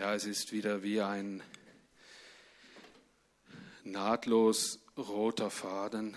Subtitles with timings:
[0.00, 1.42] Ja, es ist wieder wie ein
[3.84, 6.16] nahtlos roter Faden.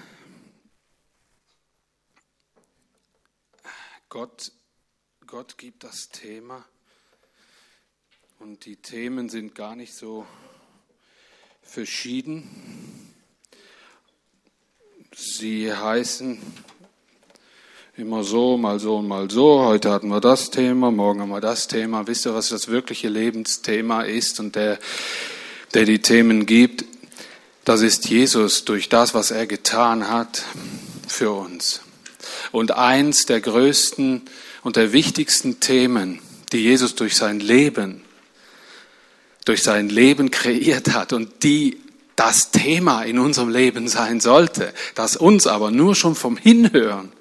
[4.07, 4.53] Gott,
[5.27, 6.65] Gott gibt das Thema
[8.39, 10.25] und die Themen sind gar nicht so
[11.61, 13.13] verschieden.
[15.13, 16.41] Sie heißen
[17.95, 19.63] immer so, mal so und mal so.
[19.63, 22.07] Heute hatten wir das Thema, morgen haben wir das Thema.
[22.07, 24.79] Wisst ihr, was das wirkliche Lebensthema ist und der,
[25.75, 26.85] der die Themen gibt?
[27.65, 30.43] Das ist Jesus durch das, was er getan hat
[31.07, 31.81] für uns.
[32.51, 34.23] Und eins der größten
[34.63, 36.19] und der wichtigsten Themen,
[36.51, 38.01] die Jesus durch sein Leben,
[39.45, 41.77] durch sein Leben kreiert hat und die
[42.15, 47.11] das Thema in unserem Leben sein sollte, das uns aber nur schon vom Hinhören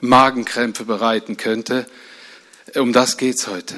[0.00, 1.86] Magenkrämpfe bereiten könnte.
[2.74, 3.74] Um das geht's heute.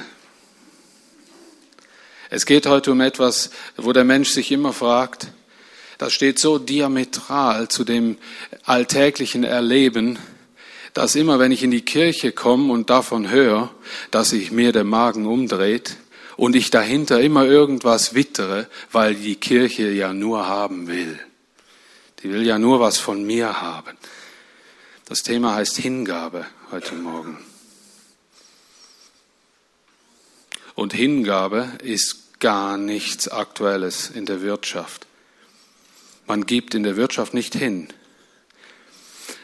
[2.30, 5.28] Es geht heute um etwas, wo der Mensch sich immer fragt,
[5.98, 8.16] das steht so diametral zu dem
[8.64, 10.18] alltäglichen Erleben,
[10.94, 13.70] dass immer, wenn ich in die Kirche komme und davon höre,
[14.10, 15.96] dass sich mir der Magen umdreht
[16.36, 21.18] und ich dahinter immer irgendwas wittere, weil die Kirche ja nur haben will.
[22.22, 23.96] Die will ja nur was von mir haben.
[25.12, 27.36] Das Thema heißt Hingabe heute Morgen.
[30.74, 35.06] Und Hingabe ist gar nichts Aktuelles in der Wirtschaft.
[36.26, 37.88] Man gibt in der Wirtschaft nicht hin.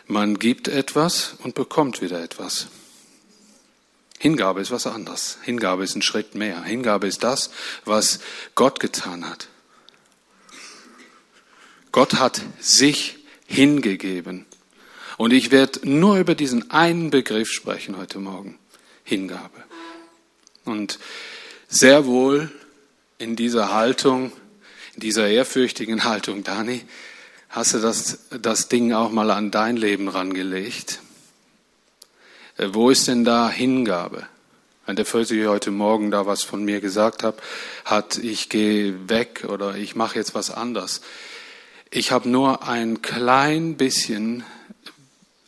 [0.06, 2.68] Man gibt etwas und bekommt wieder etwas.
[4.18, 5.36] Hingabe ist was anderes.
[5.42, 6.62] Hingabe ist ein Schritt mehr.
[6.62, 7.50] Hingabe ist das,
[7.84, 8.20] was
[8.54, 9.48] Gott getan hat.
[11.92, 14.47] Gott hat sich hingegeben.
[15.18, 18.56] Und ich werde nur über diesen einen Begriff sprechen heute Morgen.
[19.02, 19.64] Hingabe.
[20.64, 20.98] Und
[21.66, 22.50] sehr wohl
[23.18, 24.32] in dieser Haltung,
[24.94, 26.82] in dieser ehrfürchtigen Haltung, Dani,
[27.48, 31.00] hast du das, das Ding auch mal an dein Leben rangelegt.
[32.56, 34.26] Äh, wo ist denn da Hingabe?
[34.86, 37.42] Wenn der Vösi heute Morgen da was von mir gesagt hat,
[37.84, 41.00] hat ich gehe weg oder ich mache jetzt was anders.
[41.90, 44.44] Ich habe nur ein klein bisschen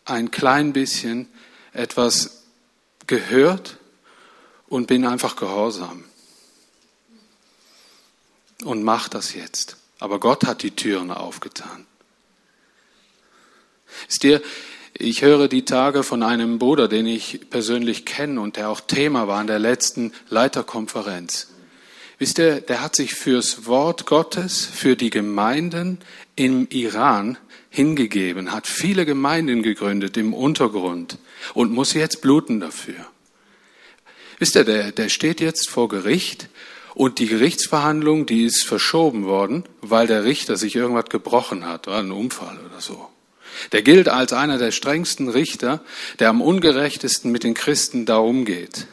[0.04, 1.28] ein klein bisschen
[1.72, 2.44] etwas
[3.06, 3.76] gehört
[4.68, 6.04] und bin einfach gehorsam.
[8.64, 9.76] Und mach das jetzt.
[9.98, 11.86] Aber Gott hat die Türen aufgetan.
[14.08, 14.42] Ist dir,
[14.94, 19.28] ich höre die Tage von einem Bruder, den ich persönlich kenne und der auch Thema
[19.28, 21.48] war an der letzten Leiterkonferenz.
[22.18, 25.98] Wisst ihr, der hat sich fürs Wort Gottes, für die Gemeinden
[26.36, 27.38] im Iran
[27.70, 31.18] hingegeben, hat viele Gemeinden gegründet im Untergrund
[31.54, 33.06] und muss jetzt bluten dafür.
[34.38, 36.48] Wisst ihr, der, der steht jetzt vor Gericht
[36.94, 42.00] und die Gerichtsverhandlung, die ist verschoben worden, weil der Richter sich irgendwas gebrochen hat, war
[42.00, 43.08] ein Unfall oder so.
[43.72, 45.82] Der gilt als einer der strengsten Richter,
[46.18, 48.86] der am ungerechtesten mit den Christen da umgeht.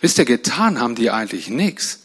[0.00, 2.00] Wisst ihr, getan haben die eigentlich nichts.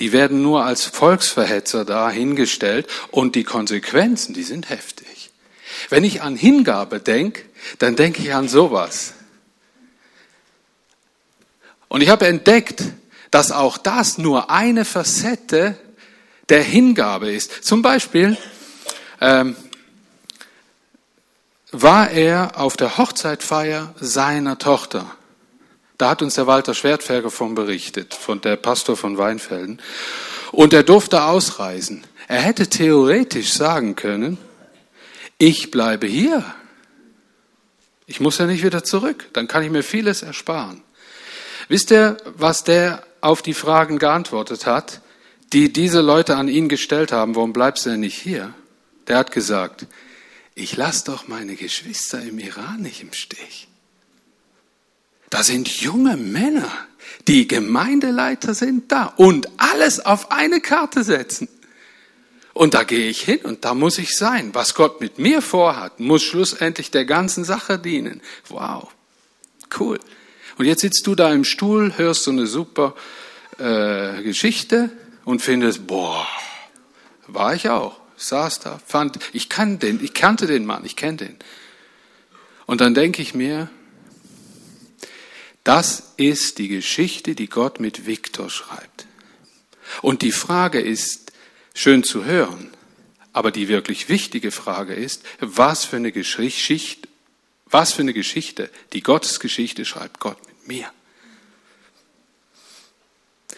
[0.00, 5.13] Die werden nur als Volksverhetzer da hingestellt und die Konsequenzen, die sind heftig.
[5.90, 7.42] Wenn ich an Hingabe denke,
[7.78, 9.14] dann denke ich an sowas.
[11.88, 12.82] Und ich habe entdeckt,
[13.30, 15.76] dass auch das nur eine Facette
[16.48, 17.64] der Hingabe ist.
[17.64, 18.36] Zum Beispiel
[19.20, 19.56] ähm,
[21.72, 25.10] war er auf der Hochzeitfeier seiner Tochter.
[25.98, 29.80] Da hat uns der Walter Schwertferger von berichtet, von der Pastor von Weinfelden.
[30.52, 32.04] Und er durfte ausreisen.
[32.28, 34.38] Er hätte theoretisch sagen können,
[35.44, 36.42] ich bleibe hier.
[38.06, 39.28] Ich muss ja nicht wieder zurück.
[39.34, 40.82] Dann kann ich mir vieles ersparen.
[41.68, 45.02] Wisst ihr, was der auf die Fragen geantwortet hat,
[45.52, 47.34] die diese Leute an ihn gestellt haben?
[47.34, 48.54] Warum bleibst du denn nicht hier?
[49.06, 49.86] Der hat gesagt,
[50.54, 53.68] ich lasse doch meine Geschwister im Iran nicht im Stich.
[55.28, 56.70] Da sind junge Männer,
[57.28, 61.48] die Gemeindeleiter sind da und alles auf eine Karte setzen.
[62.54, 64.54] Und da gehe ich hin und da muss ich sein.
[64.54, 68.22] Was Gott mit mir vorhat, muss schlussendlich der ganzen Sache dienen.
[68.48, 68.88] Wow,
[69.78, 69.98] cool.
[70.56, 72.94] Und jetzt sitzt du da im Stuhl, hörst so eine super
[73.58, 74.90] äh, Geschichte
[75.24, 76.26] und findest, boah,
[77.26, 81.16] war ich auch, saß da, fand, ich kann den, ich kannte den Mann, ich kenne
[81.16, 81.36] den.
[82.66, 83.68] Und dann denke ich mir,
[85.64, 89.06] das ist die Geschichte, die Gott mit Viktor schreibt.
[90.02, 91.23] Und die Frage ist,
[91.74, 92.70] schön zu hören.
[93.32, 97.08] Aber die wirklich wichtige Frage ist, was für eine Geschichte,
[97.66, 100.90] was für eine Geschichte, die Gottes Geschichte schreibt Gott mit mir.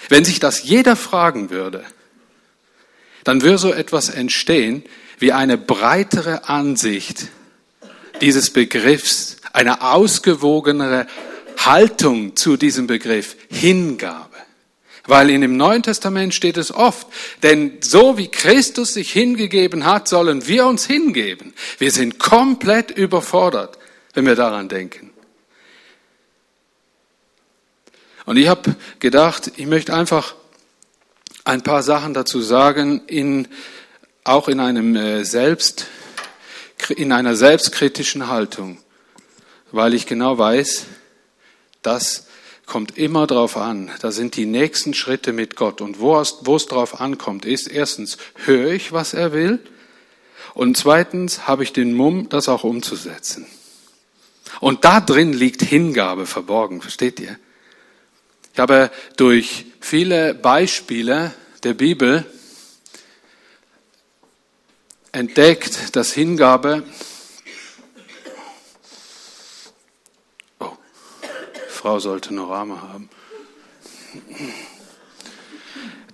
[0.09, 1.85] Wenn sich das jeder fragen würde,
[3.25, 4.85] dann würde so etwas entstehen
[5.19, 7.29] wie eine breitere Ansicht
[8.21, 11.07] dieses Begriffs, eine ausgewogenere
[11.59, 14.26] Haltung zu diesem Begriff Hingabe.
[15.07, 17.07] Weil in dem Neuen Testament steht es oft,
[17.43, 21.55] denn so wie Christus sich hingegeben hat, sollen wir uns hingeben.
[21.79, 23.79] Wir sind komplett überfordert,
[24.15, 25.13] wenn wir daran denken.
[28.25, 30.35] Und ich habe gedacht, ich möchte einfach
[31.45, 33.47] ein paar Sachen dazu sagen, in,
[34.25, 35.87] auch in einem äh, Selbst,
[36.89, 38.79] in einer selbstkritischen Haltung,
[39.71, 40.87] weil ich genau weiß,
[41.83, 42.26] das
[42.67, 43.91] kommt immer drauf an.
[44.01, 45.81] Da sind die nächsten Schritte mit Gott.
[45.81, 49.61] Und wo es, wo es drauf ankommt, ist erstens, höre ich, was er will?
[50.55, 53.47] Und zweitens, habe ich den Mumm, das auch umzusetzen.
[54.61, 57.39] Und da drin liegt Hingabe verborgen, versteht ihr?
[58.53, 62.25] Ich habe durch viele Beispiele der Bibel
[65.13, 66.85] entdeckt, dass Hingabe
[71.87, 73.09] Frau sollte noch Arme haben.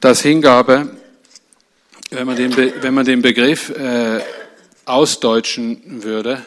[0.00, 0.94] Dass Hingabe,
[2.10, 4.20] wenn man den, Be wenn man den Begriff äh,
[4.84, 6.44] ausdeutschen würde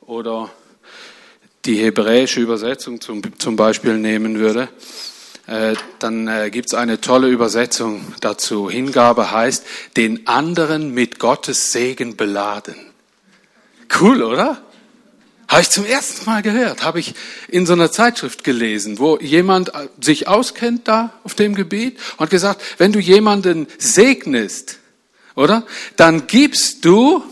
[0.00, 0.50] oder
[1.66, 4.70] die hebräische Übersetzung zum, zum Beispiel nehmen würde,
[5.46, 8.70] äh, dann äh, gibt es eine tolle Übersetzung dazu.
[8.70, 9.66] Hingabe heißt,
[9.98, 12.76] den anderen mit Gottes Segen beladen.
[14.00, 14.65] Cool, oder?
[15.48, 17.14] Habe ich zum ersten Mal gehört, habe ich
[17.48, 22.30] in so einer Zeitschrift gelesen, wo jemand äh, sich auskennt da auf dem Gebiet und
[22.30, 24.78] gesagt, wenn du jemanden segnest,
[25.36, 25.64] oder?
[25.94, 27.22] Dann gibst du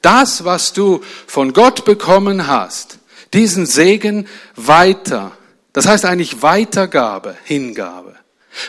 [0.00, 2.98] das, was du von Gott bekommen hast,
[3.34, 4.26] diesen Segen
[4.56, 5.32] weiter.
[5.74, 8.14] Das heißt eigentlich Weitergabe, Hingabe.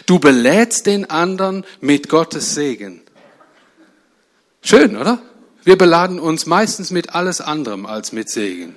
[0.05, 3.01] Du belädst den anderen mit Gottes Segen.
[4.61, 5.19] Schön, oder?
[5.63, 8.75] Wir beladen uns meistens mit alles anderem als mit Segen.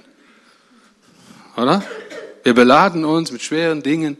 [1.56, 1.84] Oder?
[2.42, 4.18] Wir beladen uns mit schweren Dingen.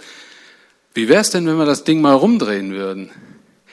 [0.94, 3.11] Wie wäre es denn, wenn wir das Ding mal rumdrehen würden?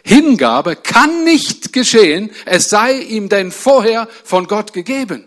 [0.03, 5.25] Hingabe kann nicht geschehen, es sei ihm denn vorher von Gott gegeben.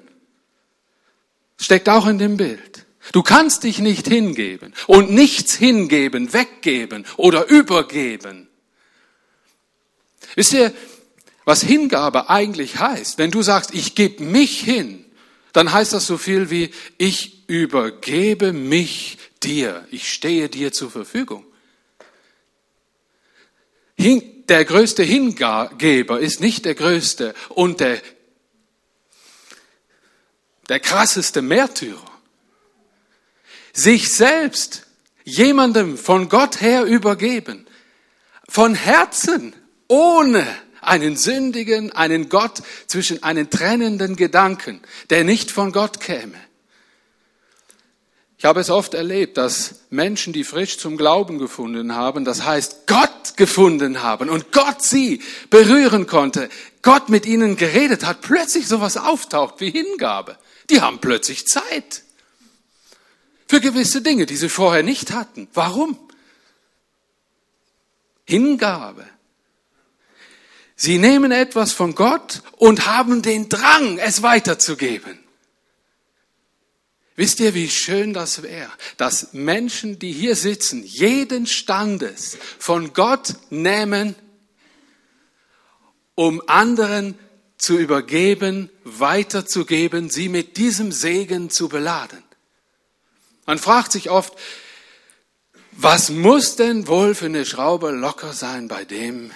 [1.60, 2.86] Steckt auch in dem Bild.
[3.12, 8.48] Du kannst dich nicht hingeben und nichts hingeben, weggeben oder übergeben.
[10.34, 10.72] Wisst ihr,
[11.44, 13.18] was Hingabe eigentlich heißt?
[13.18, 15.04] Wenn du sagst, ich gebe mich hin,
[15.52, 21.44] dann heißt das so viel wie, ich übergebe mich dir, ich stehe dir zur Verfügung.
[23.98, 28.00] Der größte Hingeber ist nicht der größte und der
[30.68, 32.10] der krasseste Märtyrer,
[33.74, 34.86] sich selbst
[35.24, 37.66] jemandem von Gott her übergeben,
[38.48, 39.54] von Herzen,
[39.88, 40.46] ohne
[40.80, 46.38] einen sündigen, einen Gott zwischen einen trennenden Gedanken, der nicht von Gott käme.
[48.42, 52.88] Ich habe es oft erlebt, dass Menschen, die frisch zum Glauben gefunden haben, das heißt
[52.88, 56.48] Gott gefunden haben und Gott sie berühren konnte,
[56.82, 60.36] Gott mit ihnen geredet hat, plötzlich sowas auftaucht wie Hingabe.
[60.70, 62.02] Die haben plötzlich Zeit
[63.46, 65.46] für gewisse Dinge, die sie vorher nicht hatten.
[65.54, 65.96] Warum?
[68.24, 69.06] Hingabe.
[70.74, 75.21] Sie nehmen etwas von Gott und haben den Drang, es weiterzugeben.
[77.14, 83.34] Wisst ihr, wie schön das wäre, dass Menschen, die hier sitzen, jeden Standes von Gott
[83.50, 84.14] nehmen,
[86.14, 87.18] um anderen
[87.58, 92.22] zu übergeben, weiterzugeben, sie mit diesem Segen zu beladen.
[93.46, 94.34] Man fragt sich oft,
[95.72, 99.30] was muss denn wohl für eine Schraube locker sein bei dem,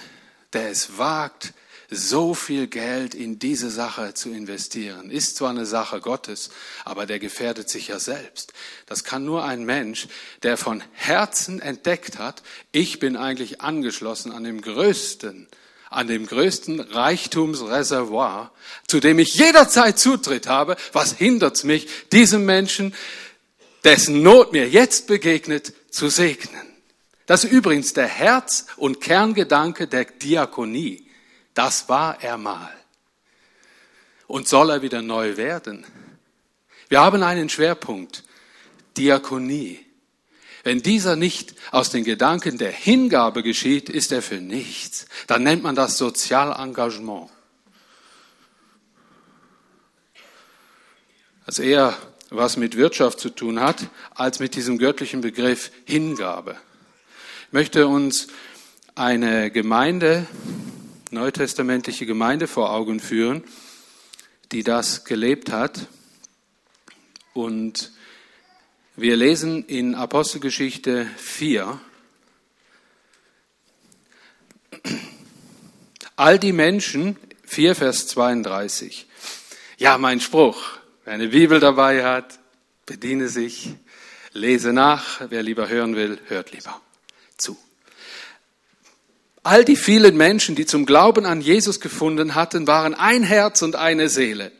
[0.53, 1.53] der es wagt,
[1.89, 5.09] so viel Geld in diese Sache zu investieren.
[5.09, 6.49] Ist zwar eine Sache Gottes,
[6.83, 8.53] aber der gefährdet sich ja selbst.
[8.85, 10.07] Das kann nur ein Mensch,
[10.43, 15.47] der von Herzen entdeckt hat, ich bin eigentlich angeschlossen an dem größten
[15.89, 18.51] an dem größten Reichtumsreservoir,
[18.87, 22.93] zu dem ich jederzeit Zutritt habe, was hindert mich, diesem Menschen,
[23.85, 26.67] dessen Not mir jetzt begegnet, zu segnen.
[27.25, 31.06] Das ist übrigens der Herz- und Kerngedanke der Diakonie.
[31.57, 32.71] Das war er mal.
[34.27, 35.87] Und soll er wieder neu werden?
[36.87, 38.23] Wir haben einen Schwerpunkt.
[38.95, 39.83] Diakonie.
[40.63, 45.07] Wenn dieser nicht aus den Gedanken der Hingabe geschieht, ist er für nichts.
[45.25, 47.31] Dann nennt man das Sozialengagement.
[51.47, 51.97] Als er
[52.29, 56.55] was mit Wirtschaft zu tun hat, als mit diesem göttlichen Begriff Hingabe.
[57.47, 58.27] Ich möchte uns
[58.93, 60.27] eine Gemeinde,
[61.11, 63.43] neutestamentliche Gemeinde vor Augen führen,
[64.51, 65.87] die das gelebt hat.
[67.33, 67.91] Und
[68.95, 71.79] wir lesen in Apostelgeschichte 4,
[76.15, 79.07] all die Menschen, 4 Vers 32.
[79.77, 82.39] Ja, mein Spruch, wer eine Bibel dabei hat,
[82.85, 83.75] bediene sich,
[84.33, 86.81] lese nach, wer lieber hören will, hört lieber.
[89.47, 93.77] All die vielen Menschen, die zum Glauben an Jesus gefunden hatten, waren ein Herz und
[93.77, 94.51] eine Seele.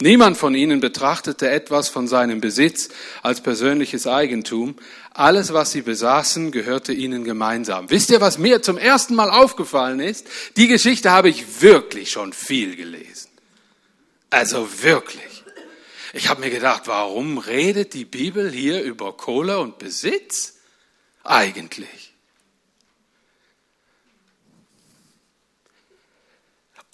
[0.00, 2.88] Niemand von ihnen betrachtete etwas von seinem Besitz
[3.22, 4.76] als persönliches Eigentum.
[5.12, 7.90] Alles, was sie besaßen, gehörte ihnen gemeinsam.
[7.90, 10.26] Wisst ihr, was mir zum ersten Mal aufgefallen ist?
[10.56, 13.28] Die Geschichte habe ich wirklich schon viel gelesen.
[14.30, 15.44] Also wirklich.
[16.14, 20.54] Ich habe mir gedacht, warum redet die Bibel hier über Kohle und Besitz?
[21.22, 22.15] Eigentlich.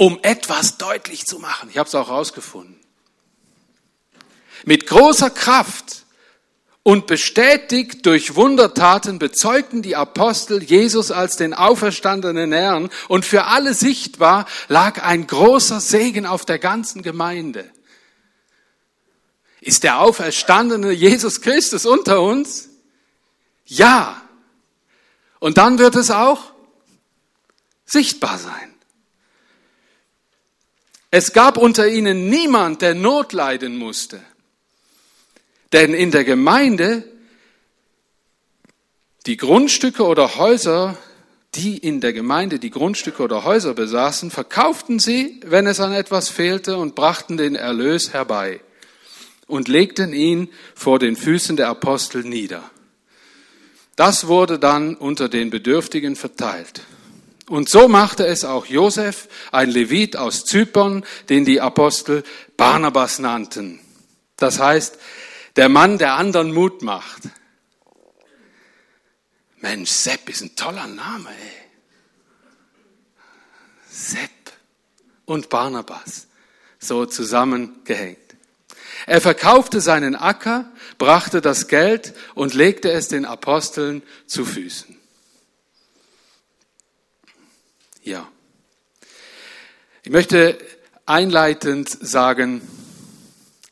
[0.02, 1.71] Um etwas deutlich zu machen.
[1.71, 2.75] Ich habe es auch rausgefunden.
[4.64, 6.06] Mit großer Kraft
[6.82, 13.75] und bestätigt durch Wundertaten bezeugten die Apostel Jesus als den auferstandenen Herrn und für alle
[13.75, 17.71] sichtbar lag ein großer Segen auf der ganzen Gemeinde.
[19.61, 22.71] Ist der auferstandene Jesus Christus unter uns?
[23.66, 24.21] Ja.
[25.38, 26.52] Und dann wird es auch
[27.85, 28.72] sichtbar sein.
[31.14, 34.19] Es gab unter ihnen niemand, der Not leiden musste.
[35.73, 37.04] Denn in der Gemeinde,
[39.26, 40.97] die Grundstücke oder Häuser,
[41.54, 46.31] die in der Gemeinde die Grundstücke oder Häuser besaßen, verkauften sie, wenn es an etwas
[46.31, 48.61] fehlte, und brachten den Erlös herbei
[49.47, 52.71] und legten ihn vor den Füßen der Apostel nieder.
[53.97, 56.87] Das wurde dann unter den Bedürftigen verteilt.
[57.52, 62.25] Und so machte es auch Josef, ein Levit aus Zypern, den die Apostel
[62.56, 63.78] Barnabas nannten.
[64.38, 64.97] Das heißt,
[65.56, 67.25] der Mann, der anderen Mut macht.
[69.61, 71.68] Mensch, Sepp ist ein toller Name, ey.
[73.90, 74.30] Sepp
[75.26, 76.28] und Barnabas,
[76.78, 78.35] so zusammengehängt.
[79.04, 85.01] Er verkaufte seinen Acker, brachte das Geld und legte es den Aposteln zu Füßen.
[88.02, 88.28] Ja.
[90.02, 90.59] Ich möchte
[91.06, 92.61] einleitend sagen,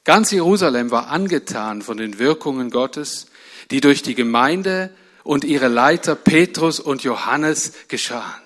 [0.05, 3.27] Ganz Jerusalem war angetan von den Wirkungen Gottes,
[3.71, 4.91] die durch die Gemeinde
[5.25, 8.43] und ihre Leiter Petrus und Johannes geschahen.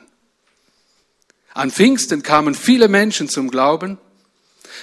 [1.54, 3.98] An Pfingsten kamen viele Menschen zum Glauben.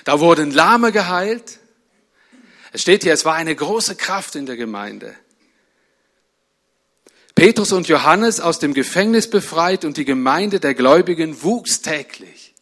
[0.06, 1.60] Da wurden Lahme geheilt.
[2.72, 5.14] Es steht hier, es war eine große Kraft in der Gemeinde.
[7.42, 12.54] Petrus und Johannes aus dem Gefängnis befreit und die Gemeinde der Gläubigen wuchs täglich.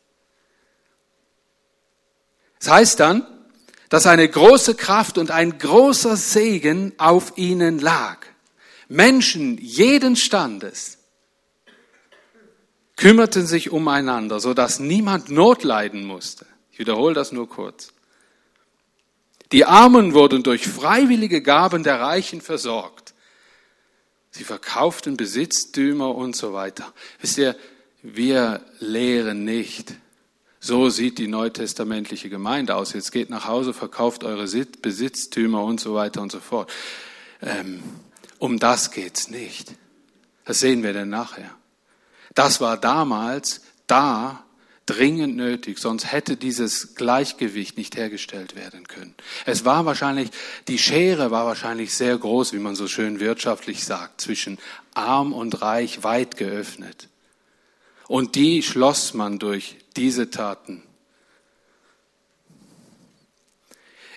[2.61, 3.27] Es das heißt dann,
[3.89, 8.19] dass eine große Kraft und ein großer Segen auf ihnen lag.
[8.87, 10.97] Menschen jeden Standes
[12.95, 16.45] kümmerten sich umeinander, so dass niemand Not leiden musste.
[16.71, 17.91] Ich wiederhole das nur kurz.
[19.51, 22.98] Die Armen wurden durch freiwillige Gaben der Reichen versorgt.
[24.31, 26.93] Sie verkauften Besitztümer und so weiter.
[27.19, 27.55] Wisst ihr,
[28.01, 29.93] wir lehren nicht,
[30.59, 32.93] so sieht die neutestamentliche Gemeinde aus.
[32.93, 34.45] Jetzt geht nach Hause, verkauft eure
[34.81, 36.71] Besitztümer und so weiter und so fort.
[37.41, 37.81] Ähm,
[38.39, 39.73] um das geht's nicht.
[40.45, 41.55] Das sehen wir denn nachher.
[42.35, 44.45] Das war damals da
[44.89, 49.13] dringend nötig, sonst hätte dieses Gleichgewicht nicht hergestellt werden können.
[49.45, 50.29] Es war wahrscheinlich,
[50.67, 54.57] die Schere war wahrscheinlich sehr groß, wie man so schön wirtschaftlich sagt, zwischen
[54.95, 57.07] arm und reich weit geöffnet.
[58.07, 60.81] Und die schloss man durch diese Taten.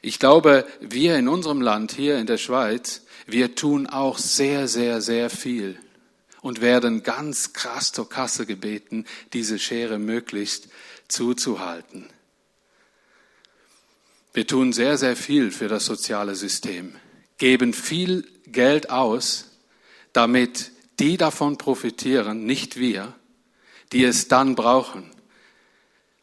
[0.01, 5.03] Ich glaube, wir in unserem Land, hier in der Schweiz, wir tun auch sehr, sehr,
[5.03, 5.79] sehr viel
[6.43, 10.69] und werden ganz krass zur Kasse gebeten, diese Schere möglichst
[11.09, 12.09] zuzuhalten.
[14.35, 16.97] Wir tun sehr, sehr viel für das soziale System,
[17.39, 19.47] geben viel Geld aus,
[20.13, 23.15] damit die davon profitieren, nicht wir,
[23.93, 25.11] die es dann brauchen.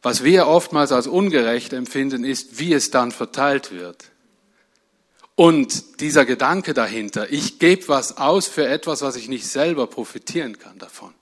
[0.02, 4.10] Was wir oftmals als ungerecht empfinden, ist, wie es dann verteilt wird.
[5.40, 10.58] Und dieser Gedanke dahinter, ich gebe was aus für etwas, was ich nicht selber profitieren
[10.58, 11.14] kann davon.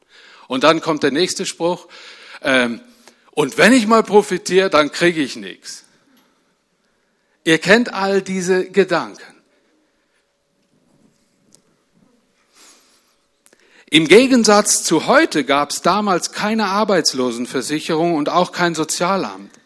[0.48, 1.86] Und dann kommt der nächste Spruch,
[2.42, 2.80] ähm,
[3.30, 5.84] und wenn ich mal profitiere, dann kriege ich nichts.
[7.44, 9.40] Ihr kennt all diese Gedanken.
[13.88, 19.57] Im Gegensatz zu heute gab es damals keine Arbeitslosenversicherung und auch kein Sozialamt.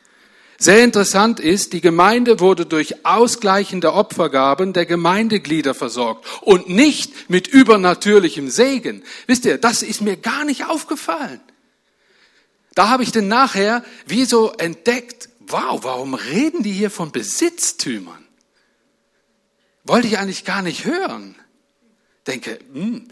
[0.62, 7.48] Sehr interessant ist, die Gemeinde wurde durch ausgleichende Opfergaben der Gemeindeglieder versorgt und nicht mit
[7.48, 9.02] übernatürlichem Segen.
[9.26, 11.40] Wisst ihr, das ist mir gar nicht aufgefallen.
[12.76, 18.24] Da habe ich denn nachher wie so entdeckt, wow, warum reden die hier von Besitztümern?
[19.82, 21.34] Wollte ich eigentlich gar nicht hören.
[22.24, 23.08] Denke, hm,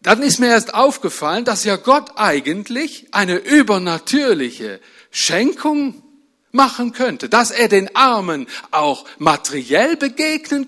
[0.00, 6.02] dann ist mir erst aufgefallen, dass ja Gott eigentlich eine übernatürliche Schenkung
[6.52, 10.66] machen könnte, dass er den Armen auch materiell begegnen,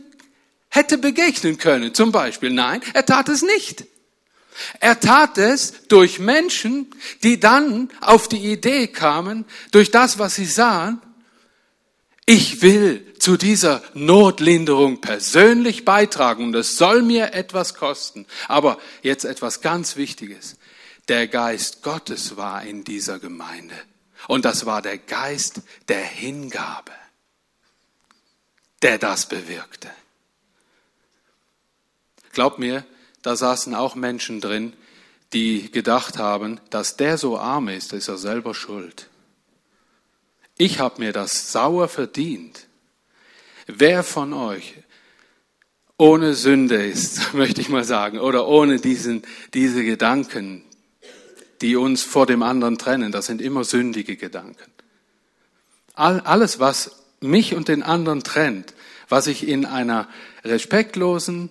[0.69, 2.51] hätte begegnen können, zum Beispiel.
[2.51, 3.85] Nein, er tat es nicht.
[4.79, 10.45] Er tat es durch Menschen, die dann auf die Idee kamen, durch das, was sie
[10.45, 11.01] sahen,
[12.27, 18.27] ich will zu dieser Notlinderung persönlich beitragen und es soll mir etwas kosten.
[18.47, 20.57] Aber jetzt etwas ganz Wichtiges.
[21.09, 23.75] Der Geist Gottes war in dieser Gemeinde
[24.29, 26.93] und das war der Geist der Hingabe,
[28.83, 29.91] der das bewirkte.
[32.33, 32.85] Glaub mir,
[33.23, 34.75] da saßen auch Menschen drin,
[35.33, 39.11] die gedacht haben, dass der so arm ist, ist er selber schuld
[40.61, 42.67] ich habe mir das sauer verdient.
[43.67, 44.75] Wer von euch
[45.97, 49.23] ohne Sünde ist, möchte ich mal sagen, oder ohne diesen,
[49.55, 50.63] diese Gedanken,
[51.61, 54.71] die uns vor dem anderen trennen, das sind immer sündige Gedanken.
[55.95, 58.75] All, alles, was mich und den anderen trennt,
[59.09, 60.09] was ich in einer
[60.45, 61.51] respektlosen,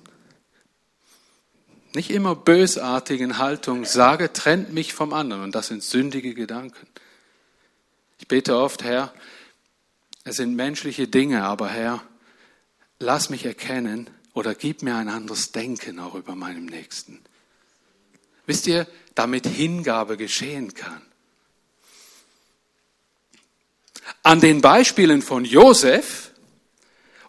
[1.93, 5.43] nicht immer bösartigen Haltung sage, trennt mich vom anderen.
[5.43, 6.87] Und das sind sündige Gedanken.
[8.19, 9.13] Ich bete oft, Herr,
[10.23, 12.03] es sind menschliche Dinge, aber Herr,
[12.99, 17.19] lass mich erkennen oder gib mir ein anderes Denken auch über meinem Nächsten.
[18.45, 18.87] Wisst ihr,
[19.19, 21.01] damit Hingabe geschehen kann.
[24.23, 26.31] An den Beispielen von Josef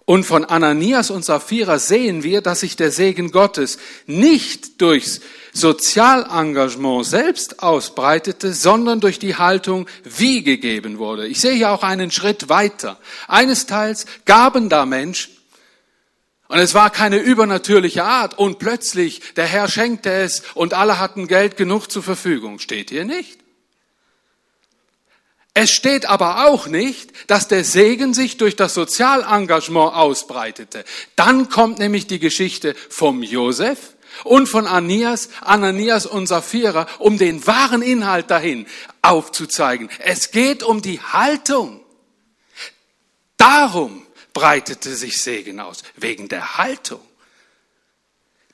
[0.05, 5.20] und von Ananias und Sapphira sehen wir, dass sich der Segen Gottes nicht durchs
[5.53, 11.26] Sozialengagement selbst ausbreitete, sondern durch die Haltung, wie gegeben wurde.
[11.26, 13.00] Ich sehe hier auch einen Schritt weiter.
[13.26, 15.33] Eines Teils gaben da Menschen,
[16.51, 21.29] und es war keine übernatürliche Art, und plötzlich der Herr schenkte es, und alle hatten
[21.29, 22.59] Geld genug zur Verfügung.
[22.59, 23.39] Steht hier nicht.
[25.55, 30.85] Es steht aber auch nicht, dass der Segen sich durch das Sozialengagement ausbreitete.
[31.15, 37.47] Dann kommt nämlich die Geschichte vom Josef, und von Ananias, Ananias und Sapphira, um den
[37.47, 38.67] wahren Inhalt dahin
[39.03, 39.89] aufzuzeigen.
[40.01, 41.81] Es geht um die Haltung.
[43.37, 47.01] Darum breitete sich Segen aus, wegen der Haltung,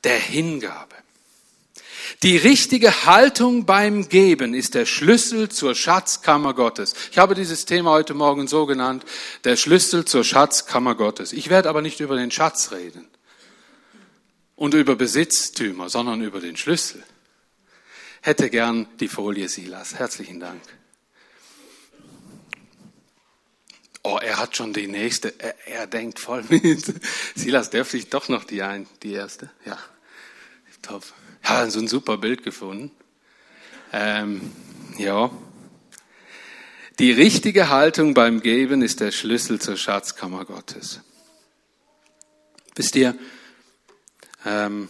[0.04, 0.94] der Hingabe.
[2.22, 6.94] Die richtige Haltung beim Geben ist der Schlüssel zur Schatzkammer Gottes.
[7.10, 9.04] Ich habe dieses Thema heute Morgen so genannt,
[9.44, 11.32] der Schlüssel zur Schatzkammer Gottes.
[11.32, 13.06] Ich werde aber nicht über den Schatz reden
[14.54, 17.02] und über Besitztümer, sondern über den Schlüssel.
[18.22, 19.94] Hätte gern die Folie, Silas.
[19.96, 20.62] Herzlichen Dank.
[24.08, 25.34] Oh, er hat schon die nächste.
[25.40, 26.94] Er, er denkt voll mit.
[27.34, 29.50] Silas, dürfte ich doch noch die ein, die erste?
[29.64, 29.76] Ja,
[30.80, 31.02] top.
[31.42, 32.92] Ja, so ein super Bild gefunden.
[33.92, 34.52] Ähm,
[34.96, 35.32] ja.
[37.00, 41.00] Die richtige Haltung beim Geben ist der Schlüssel zur Schatzkammer Gottes.
[42.76, 43.18] Wisst ihr,
[44.44, 44.88] ähm,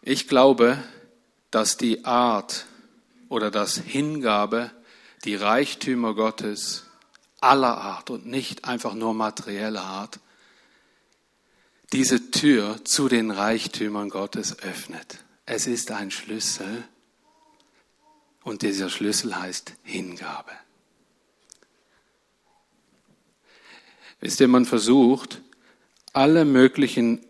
[0.00, 0.82] ich glaube,
[1.50, 2.64] dass die Art
[3.28, 4.70] oder das Hingabe,
[5.24, 6.84] die Reichtümer Gottes
[7.40, 10.20] aller Art und nicht einfach nur materieller Art,
[11.92, 15.18] diese Tür zu den Reichtümern Gottes öffnet.
[15.46, 16.84] Es ist ein Schlüssel
[18.42, 20.52] und dieser Schlüssel heißt Hingabe.
[24.20, 25.40] Wisst ihr, man versucht,
[26.12, 27.24] alle möglichen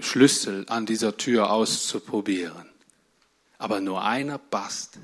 [0.00, 2.68] Schlüssel an dieser Tür auszuprobieren.
[3.58, 4.98] Aber nur einer passt.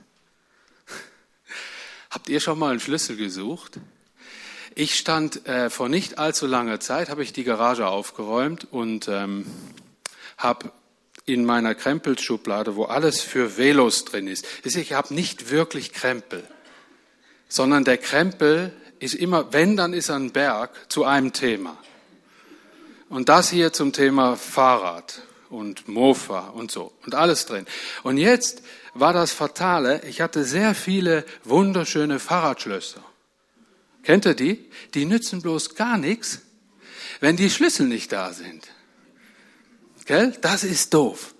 [2.16, 3.78] Habt ihr schon mal einen Schlüssel gesucht?
[4.74, 9.44] Ich stand äh, vor nicht allzu langer Zeit, habe ich die Garage aufgeräumt und ähm,
[10.38, 10.72] habe
[11.26, 14.46] in meiner Krempelschublade, wo alles für Velos drin ist.
[14.64, 16.42] Ich habe nicht wirklich Krempel,
[17.48, 21.76] sondern der Krempel ist immer, wenn, dann ist er ein Berg zu einem Thema.
[23.10, 27.66] Und das hier zum Thema Fahrrad und Mofa und so und alles drin.
[28.04, 28.62] Und jetzt
[29.00, 33.02] war das Fatale, ich hatte sehr viele wunderschöne Fahrradschlösser.
[34.02, 34.70] Kennt ihr die?
[34.94, 36.40] Die nützen bloß gar nichts,
[37.20, 38.68] wenn die Schlüssel nicht da sind.
[40.04, 40.36] Gell?
[40.40, 41.34] Das ist doof.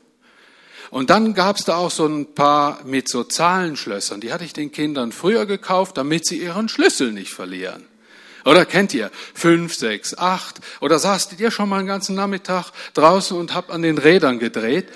[0.91, 4.21] Und dann gab's da auch so ein paar mit so Zahlenschlössern.
[4.21, 7.85] Die hatte ich den Kindern früher gekauft, damit sie ihren Schlüssel nicht verlieren.
[8.45, 9.11] Oder kennt ihr?
[9.35, 10.61] Fünf, sechs, acht.
[10.81, 14.89] Oder saßt ihr schon mal einen ganzen Nachmittag draußen und habt an den Rädern gedreht?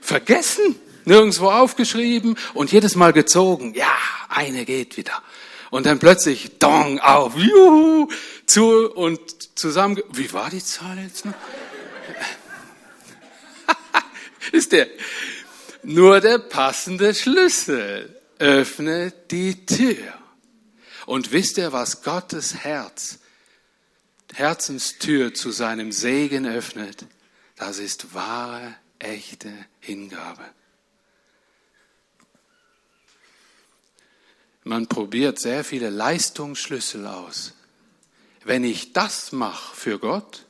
[0.00, 0.76] Vergessen?
[1.04, 3.74] Nirgendwo aufgeschrieben und jedes Mal gezogen.
[3.74, 3.92] Ja,
[4.28, 5.22] eine geht wieder.
[5.70, 8.08] Und dann plötzlich, dong, auf, juhu,
[8.46, 10.02] zu und zusammen.
[10.12, 11.34] Wie war die Zahl jetzt noch?
[14.52, 14.88] Ist der?
[15.82, 20.12] Nur der passende Schlüssel öffnet die Tür.
[21.06, 23.18] Und wisst ihr, was Gottes Herz,
[24.34, 27.06] Herzenstür zu seinem Segen öffnet?
[27.56, 30.44] Das ist wahre, echte Hingabe.
[34.64, 37.54] Man probiert sehr viele Leistungsschlüssel aus.
[38.44, 40.46] Wenn ich das mache für Gott,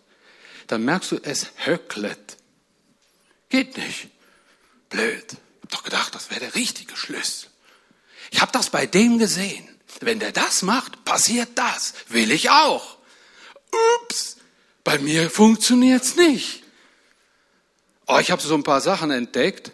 [0.66, 2.36] dann merkst du, es höcklet.
[3.48, 4.08] Geht nicht.
[4.88, 5.24] Blöd.
[5.28, 7.48] Ich hab doch gedacht, das wäre der richtige Schlüssel.
[8.30, 9.68] Ich habe das bei dem gesehen.
[10.00, 11.94] Wenn der das macht, passiert das.
[12.08, 12.98] Will ich auch.
[14.00, 14.36] Ups,
[14.84, 16.62] bei mir funktioniert's nicht.
[18.06, 19.72] Oh, ich habe so ein paar Sachen entdeckt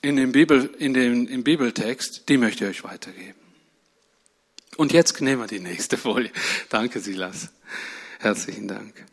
[0.00, 3.43] in dem Bibel, in dem, im Bibeltext, die möchte ich euch weitergeben.
[4.76, 6.30] Und jetzt nehmen wir die nächste Folie.
[6.68, 7.48] Danke, Silas.
[8.18, 9.04] Herzlichen Dank.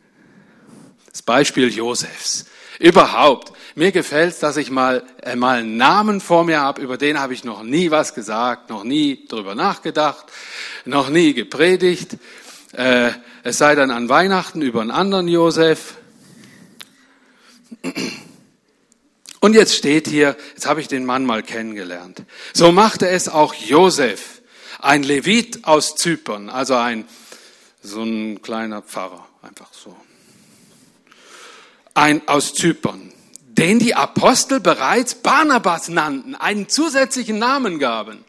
[1.10, 2.46] Das Beispiel Josefs.
[2.78, 3.52] Überhaupt.
[3.74, 7.32] Mir gefällt dass ich mal, äh, mal einen Namen vor mir habe, über den habe
[7.32, 10.26] ich noch nie was gesagt, noch nie drüber nachgedacht,
[10.84, 12.16] noch nie gepredigt.
[12.72, 13.12] Äh,
[13.44, 15.94] es sei dann an Weihnachten über einen anderen Josef.
[19.40, 22.22] Und jetzt steht hier, jetzt habe ich den Mann mal kennengelernt.
[22.52, 24.41] So machte es auch Josef
[24.82, 27.06] ein Levit aus Zypern, also ein,
[27.82, 29.96] so ein kleiner Pfarrer, einfach so.
[31.94, 33.12] Ein aus Zypern,
[33.46, 38.24] den die Apostel bereits Barnabas nannten, einen zusätzlichen Namen gaben.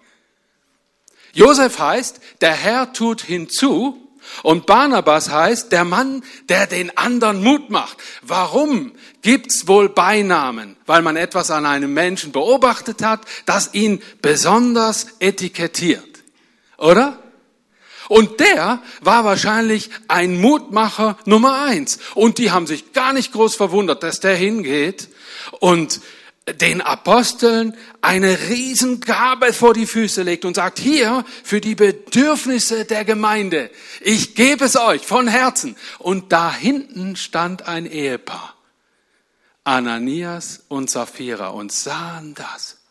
[1.34, 4.00] Josef heißt, der Herr tut hinzu,
[4.42, 7.98] und Barnabas heißt der Mann, der den anderen Mut macht.
[8.22, 10.78] Warum gibt's wohl Beinamen?
[10.86, 16.13] Weil man etwas an einem Menschen beobachtet hat, das ihn besonders etikettiert.
[16.78, 17.20] Oder?
[18.10, 22.00] Und der war wahrscheinlich ein Mutmacher Nummer eins.
[22.16, 25.10] Und die haben sich gar nicht groß verwundert, dass der hingeht
[25.60, 26.02] und
[26.60, 33.06] den Aposteln eine Riesengabe vor die Füße legt und sagt, hier für die Bedürfnisse der
[33.06, 33.70] Gemeinde,
[34.02, 35.78] ich gebe es euch von Herzen.
[36.00, 38.56] Und da hinten stand ein Ehepaar,
[39.64, 42.83] Ananias und Sapphira, und sahen das.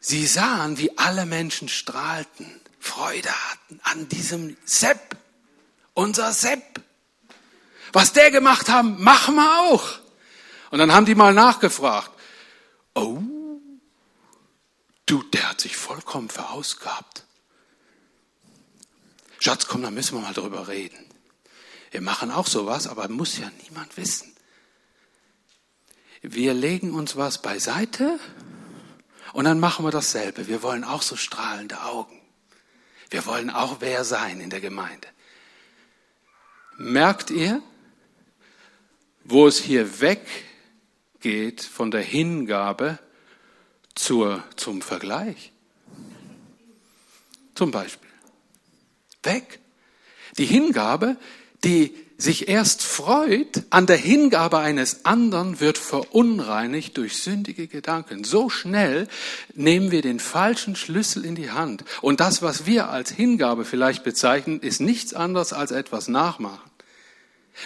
[0.00, 5.16] Sie sahen, wie alle Menschen strahlten, Freude hatten an diesem Sepp,
[5.94, 6.80] unser Sepp.
[7.92, 9.98] Was der gemacht haben, machen wir auch.
[10.70, 12.10] Und dann haben die mal nachgefragt.
[12.94, 13.20] Oh,
[15.06, 17.24] du, der hat sich vollkommen verausgabt.
[19.40, 20.98] Schatz, komm, da müssen wir mal drüber reden.
[21.90, 24.34] Wir machen auch sowas, aber muss ja niemand wissen.
[26.20, 28.18] Wir legen uns was beiseite
[29.38, 30.48] und dann machen wir dasselbe.
[30.48, 32.20] Wir wollen auch so strahlende Augen.
[33.08, 35.06] Wir wollen auch wer sein in der Gemeinde.
[36.76, 37.62] Merkt ihr,
[39.22, 42.98] wo es hier weggeht von der Hingabe
[43.94, 45.52] zur, zum Vergleich?
[47.54, 48.10] Zum Beispiel.
[49.22, 49.60] Weg.
[50.36, 51.16] Die Hingabe,
[51.62, 58.24] die sich erst freut an der Hingabe eines anderen, wird verunreinigt durch sündige Gedanken.
[58.24, 59.06] So schnell
[59.54, 61.84] nehmen wir den falschen Schlüssel in die Hand.
[62.00, 66.68] Und das, was wir als Hingabe vielleicht bezeichnen, ist nichts anderes als etwas nachmachen.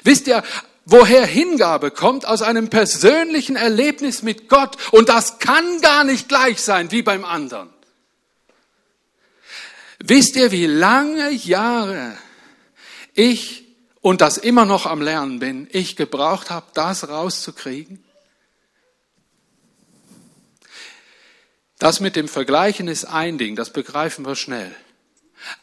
[0.05, 0.43] Wisst ihr,
[0.85, 2.27] woher Hingabe kommt?
[2.27, 4.77] Aus einem persönlichen Erlebnis mit Gott.
[4.93, 7.71] Und das kann gar nicht gleich sein wie beim anderen.
[9.99, 12.19] Wisst ihr, wie lange Jahre
[13.15, 13.62] ich
[14.03, 18.05] und das immer noch am Lernen bin, ich gebraucht habe, das rauszukriegen?
[21.79, 24.73] Das mit dem Vergleichen ist ein Ding, das begreifen wir schnell.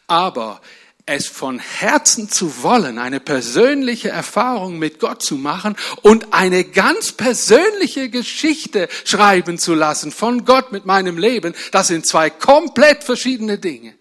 [0.06, 0.60] Aber
[1.06, 7.12] es von Herzen zu wollen, eine persönliche Erfahrung mit Gott zu machen und eine ganz
[7.12, 13.58] persönliche Geschichte schreiben zu lassen von Gott mit meinem Leben, das sind zwei komplett verschiedene
[13.58, 13.94] Dinge.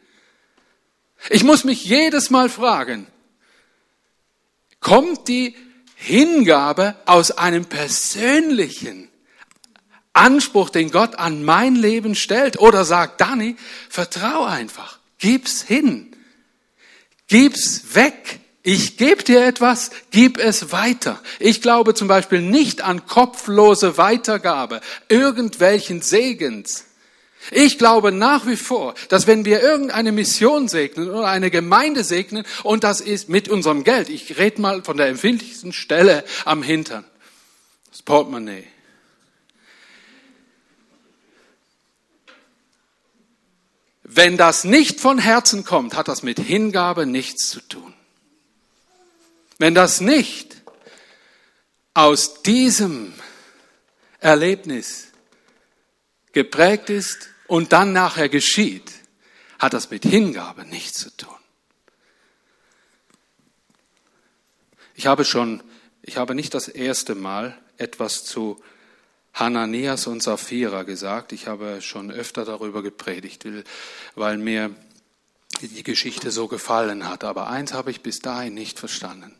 [1.30, 3.08] Ich muss mich jedes Mal fragen,
[4.79, 5.55] kommt die
[5.95, 9.09] Hingabe aus einem persönlichen
[10.13, 12.59] Anspruch, den Gott an mein Leben stellt?
[12.59, 13.55] Oder sagt Dani,
[13.89, 14.99] vertrau einfach.
[15.17, 16.15] Gib's hin.
[17.27, 18.39] Gib's weg.
[18.63, 21.21] Ich gebe dir etwas, gib es weiter.
[21.39, 26.85] Ich glaube zum Beispiel nicht an kopflose Weitergabe irgendwelchen Segens.
[27.51, 32.45] Ich glaube nach wie vor, dass wenn wir irgendeine Mission segnen oder eine Gemeinde segnen,
[32.63, 37.05] und das ist mit unserem Geld, ich rede mal von der empfindlichsten Stelle am Hintern,
[37.89, 38.67] das Portemonnaie.
[44.03, 47.93] Wenn das nicht von Herzen kommt, hat das mit Hingabe nichts zu tun.
[49.59, 50.63] Wenn das nicht
[51.93, 53.13] aus diesem
[54.19, 55.09] Erlebnis
[56.31, 58.91] geprägt ist und dann nachher geschieht,
[59.57, 61.35] hat das mit Hingabe nichts zu tun.
[64.93, 65.63] Ich habe schon,
[66.03, 68.62] ich habe nicht das erste Mal etwas zu
[69.33, 71.31] Hananias und Sapphira gesagt.
[71.31, 73.45] Ich habe schon öfter darüber gepredigt,
[74.15, 74.75] weil mir
[75.62, 77.23] die Geschichte so gefallen hat.
[77.23, 79.35] Aber eins habe ich bis dahin nicht verstanden,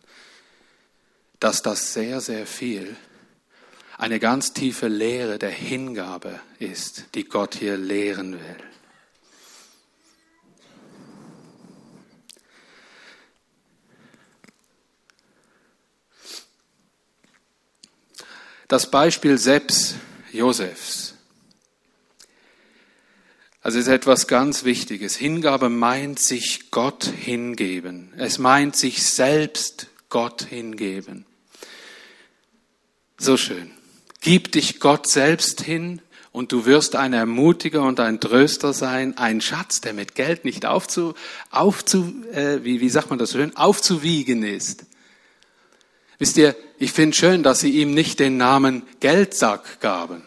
[1.40, 2.96] dass das sehr, sehr viel
[4.00, 8.56] eine ganz tiefe Lehre der Hingabe ist, die Gott hier lehren will.
[18.70, 19.96] Das Beispiel selbst
[20.32, 21.16] Josefs.
[23.62, 25.18] Also ist etwas ganz Wichtiges.
[25.18, 28.14] Hingabe meint sich Gott hingeben.
[28.16, 31.26] Es meint sich selbst Gott hingeben.
[33.18, 33.74] So schön.
[34.22, 36.02] Gib dich Gott selbst hin
[36.32, 40.66] und du wirst ein Ermutiger und ein Tröster sein, ein Schatz, der mit Geld nicht
[40.66, 41.14] aufzu,
[41.52, 44.86] aufzu äh, wie, wie sagt man das schön, aufzuwiegen ist.
[46.18, 50.22] Wisst ihr, ich finde schön, dass sie ihm nicht den Namen Geldsack gaben.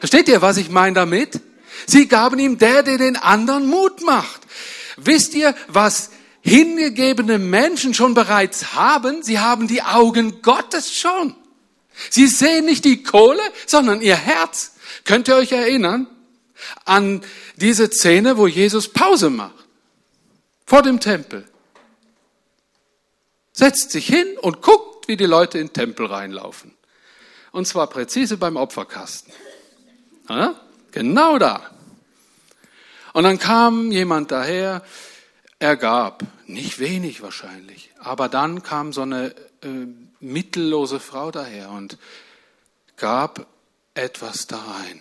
[0.00, 1.40] Versteht ihr, was ich meine damit?
[1.86, 4.40] Sie gaben ihm der, der den anderen Mut macht.
[4.96, 9.22] Wisst ihr, was hingegebene Menschen schon bereits haben?
[9.22, 11.36] Sie haben die Augen Gottes schon.
[12.10, 14.72] Sie sehen nicht die Kohle, sondern ihr Herz.
[15.04, 16.06] Könnt ihr euch erinnern
[16.84, 17.22] an
[17.56, 19.66] diese Szene, wo Jesus Pause macht?
[20.66, 21.44] Vor dem Tempel.
[23.52, 26.74] Setzt sich hin und guckt, wie die Leute in den Tempel reinlaufen.
[27.50, 29.32] Und zwar präzise beim Opferkasten.
[30.28, 30.54] Ja?
[30.92, 31.70] Genau da.
[33.12, 34.82] Und dann kam jemand daher,
[35.58, 39.86] er gab, nicht wenig wahrscheinlich, aber dann kam so eine äh,
[40.22, 41.98] mittellose Frau daher und
[42.96, 43.46] gab
[43.94, 45.00] etwas da rein.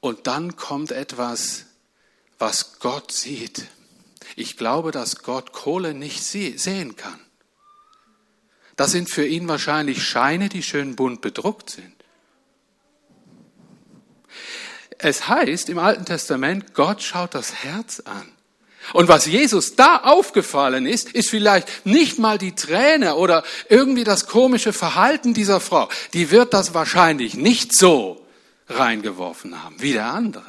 [0.00, 1.66] Und dann kommt etwas,
[2.38, 3.66] was Gott sieht.
[4.36, 7.20] Ich glaube, dass Gott Kohle nicht sehen kann.
[8.76, 11.94] Das sind für ihn wahrscheinlich Scheine, die schön bunt bedruckt sind.
[14.96, 18.32] Es heißt im Alten Testament, Gott schaut das Herz an.
[18.92, 24.26] Und was Jesus da aufgefallen ist, ist vielleicht nicht mal die Träne oder irgendwie das
[24.26, 25.88] komische Verhalten dieser Frau.
[26.12, 28.26] Die wird das wahrscheinlich nicht so
[28.68, 30.44] reingeworfen haben wie der andere.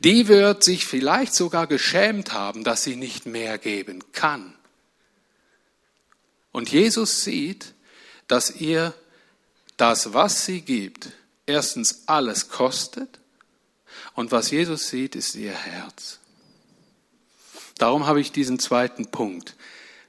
[0.00, 4.54] Die wird sich vielleicht sogar geschämt haben, dass sie nicht mehr geben kann.
[6.52, 7.74] Und Jesus sieht,
[8.28, 8.94] dass ihr
[9.76, 11.10] das, was sie gibt,
[11.46, 13.20] erstens alles kostet
[14.14, 16.18] und was Jesus sieht, ist ihr Herz.
[17.78, 19.54] Darum habe ich diesen zweiten Punkt.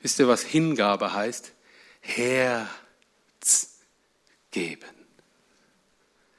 [0.02, 1.52] Wisst ihr, was Hingabe heißt?
[2.00, 3.80] Herz
[4.52, 4.88] geben.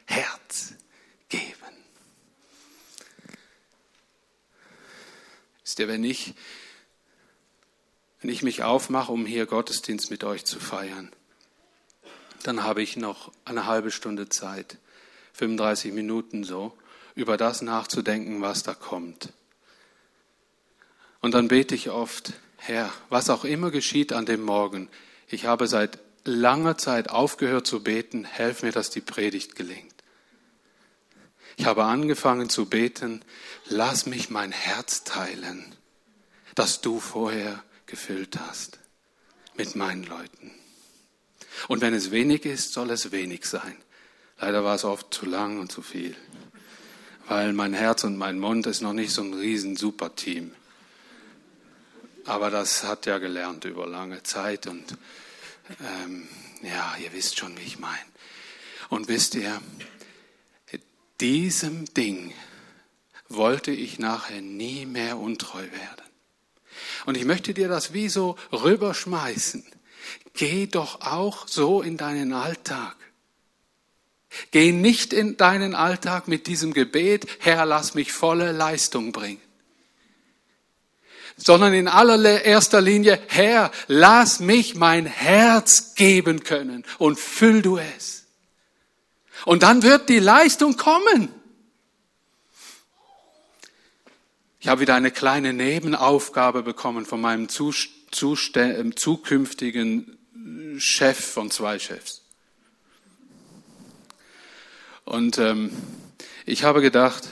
[0.07, 0.75] Herz
[1.29, 1.45] geben.
[5.65, 6.35] Wisst ihr, wenn ich,
[8.21, 11.13] wenn ich mich aufmache, um hier Gottesdienst mit euch zu feiern,
[12.43, 14.79] dann habe ich noch eine halbe Stunde Zeit,
[15.35, 16.73] 35 Minuten so,
[17.15, 19.33] über das nachzudenken, was da kommt.
[21.21, 24.89] Und dann bete ich oft, Herr, was auch immer geschieht an dem Morgen,
[25.29, 29.95] ich habe seit langer Zeit aufgehört zu beten, helf mir, dass die Predigt gelingt.
[31.57, 33.25] Ich habe angefangen zu beten,
[33.69, 35.75] lass mich mein Herz teilen,
[36.55, 38.79] das du vorher gefüllt hast
[39.57, 40.53] mit meinen Leuten.
[41.67, 43.77] Und wenn es wenig ist, soll es wenig sein.
[44.39, 46.15] Leider war es oft zu lang und zu viel,
[47.27, 50.53] weil mein Herz und mein Mund ist noch nicht so ein riesen Superteam.
[52.29, 54.99] Aber das hat ja gelernt über lange Zeit und
[55.81, 56.29] ähm,
[56.61, 57.97] ja, ihr wisst schon, wie ich meine.
[58.91, 59.63] Und wisst ihr,
[61.21, 62.35] diesem Ding
[63.31, 66.05] wollte ich nachher nie mehr untreu werden.
[67.07, 69.65] Und ich möchte dir das wie so rüberschmeißen.
[70.35, 72.97] Geh doch auch so in deinen Alltag.
[74.51, 79.41] Geh nicht in deinen Alltag mit diesem Gebet, Herr, lass mich volle Leistung bringen.
[81.39, 88.27] Sondern in allererster Linie, Herr, lass mich mein Herz geben können und füll du es.
[89.45, 91.31] Und dann wird die Leistung kommen.
[94.61, 100.19] Ich habe wieder eine kleine Nebenaufgabe bekommen von meinem äh, zukünftigen
[100.79, 102.23] Chef von zwei Chefs.
[105.05, 105.71] Und ähm,
[106.45, 107.29] ich habe gedacht,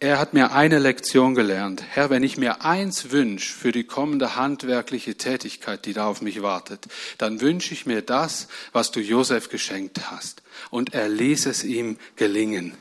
[0.00, 1.82] er hat mir eine Lektion gelernt.
[1.90, 6.40] Herr, wenn ich mir eins wünsche für die kommende handwerkliche Tätigkeit, die da auf mich
[6.40, 6.86] wartet,
[7.18, 10.42] dann wünsche ich mir das, was du Josef geschenkt hast.
[10.70, 12.74] Und er ließ es ihm gelingen.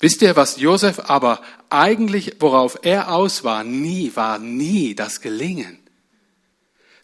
[0.00, 5.78] Wisst ihr, was Josef aber eigentlich, worauf er aus war, nie, war nie das Gelingen,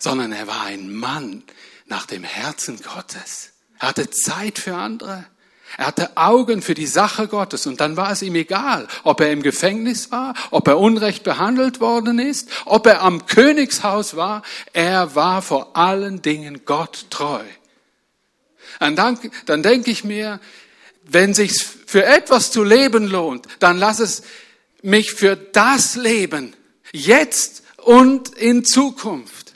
[0.00, 1.44] sondern er war ein Mann
[1.86, 3.52] nach dem Herzen Gottes.
[3.78, 5.24] Er hatte Zeit für andere.
[5.76, 9.30] Er hatte Augen für die Sache Gottes und dann war es ihm egal, ob er
[9.30, 14.42] im Gefängnis war, ob er unrecht behandelt worden ist, ob er am Königshaus war.
[14.72, 17.44] Er war vor allen Dingen Gott treu.
[18.80, 20.40] Und dann, dann denke ich mir,
[21.04, 21.52] wenn sich
[21.86, 24.22] für etwas zu leben lohnt, dann lass es
[24.82, 26.54] mich für das leben,
[26.92, 29.54] jetzt und in Zukunft.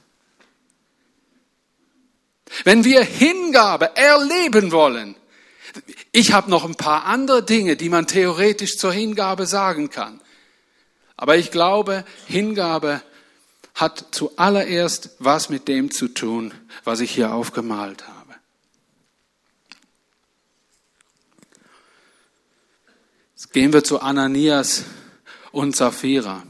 [2.65, 5.17] Wenn wir Hingabe erleben wollen,
[6.13, 10.21] ich habe noch ein paar andere Dinge, die man theoretisch zur Hingabe sagen kann.
[11.17, 13.03] Aber ich glaube, Hingabe
[13.75, 16.53] hat zuallererst was mit dem zu tun,
[16.85, 18.35] was ich hier aufgemalt habe.
[23.35, 24.85] Jetzt gehen wir zu Ananias
[25.51, 26.43] und Sapphira.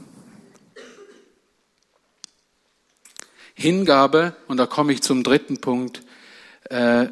[3.53, 6.01] Hingabe, und da komme ich zum dritten Punkt,
[6.69, 7.07] äh,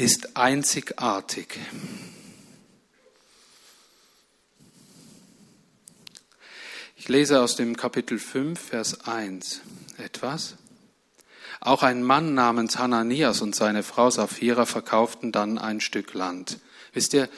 [0.00, 1.58] ist einzigartig.
[6.96, 9.60] Ich lese aus dem Kapitel 5, Vers 1
[9.98, 10.54] etwas.
[11.60, 16.60] Auch ein Mann namens Hananias und seine Frau Sapphira verkauften dann ein Stück Land.
[16.94, 17.28] Wisst ihr,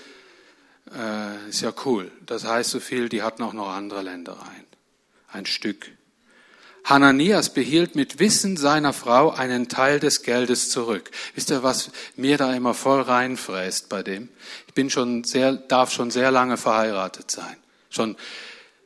[0.95, 2.13] äh, ist ja cool.
[2.27, 4.67] Das heißt so viel, die hatten auch noch andere Ländereien.
[5.33, 5.91] Ein Stück.
[6.85, 11.11] Hananias behielt mit Wissen seiner Frau einen Teil des Geldes zurück.
[11.35, 14.29] Wisst ihr, was mir da immer voll reinfräst bei dem?
[14.67, 17.57] Ich bin schon sehr, darf schon sehr lange verheiratet sein.
[17.89, 18.17] Schon,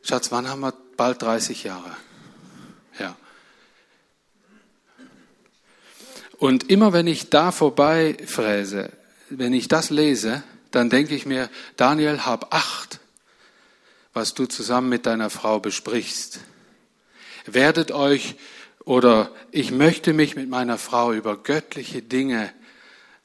[0.03, 0.75] Schatz, wann haben wir?
[0.97, 1.97] Bald 30 Jahre.
[2.99, 3.17] Ja.
[6.39, 8.91] Und immer wenn ich da vorbei fräse,
[9.31, 13.01] wenn ich das lese, dann denke ich mir, Daniel, hab Acht,
[14.13, 16.41] was du zusammen mit deiner Frau besprichst
[17.53, 18.37] werdet euch
[18.85, 22.53] oder ich möchte mich mit meiner Frau über göttliche Dinge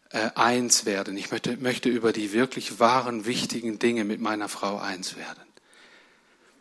[0.10, 1.16] äh, eins werden.
[1.18, 5.44] Ich möchte, möchte über die wirklich wahren, wichtigen Dinge mit meiner Frau eins werden.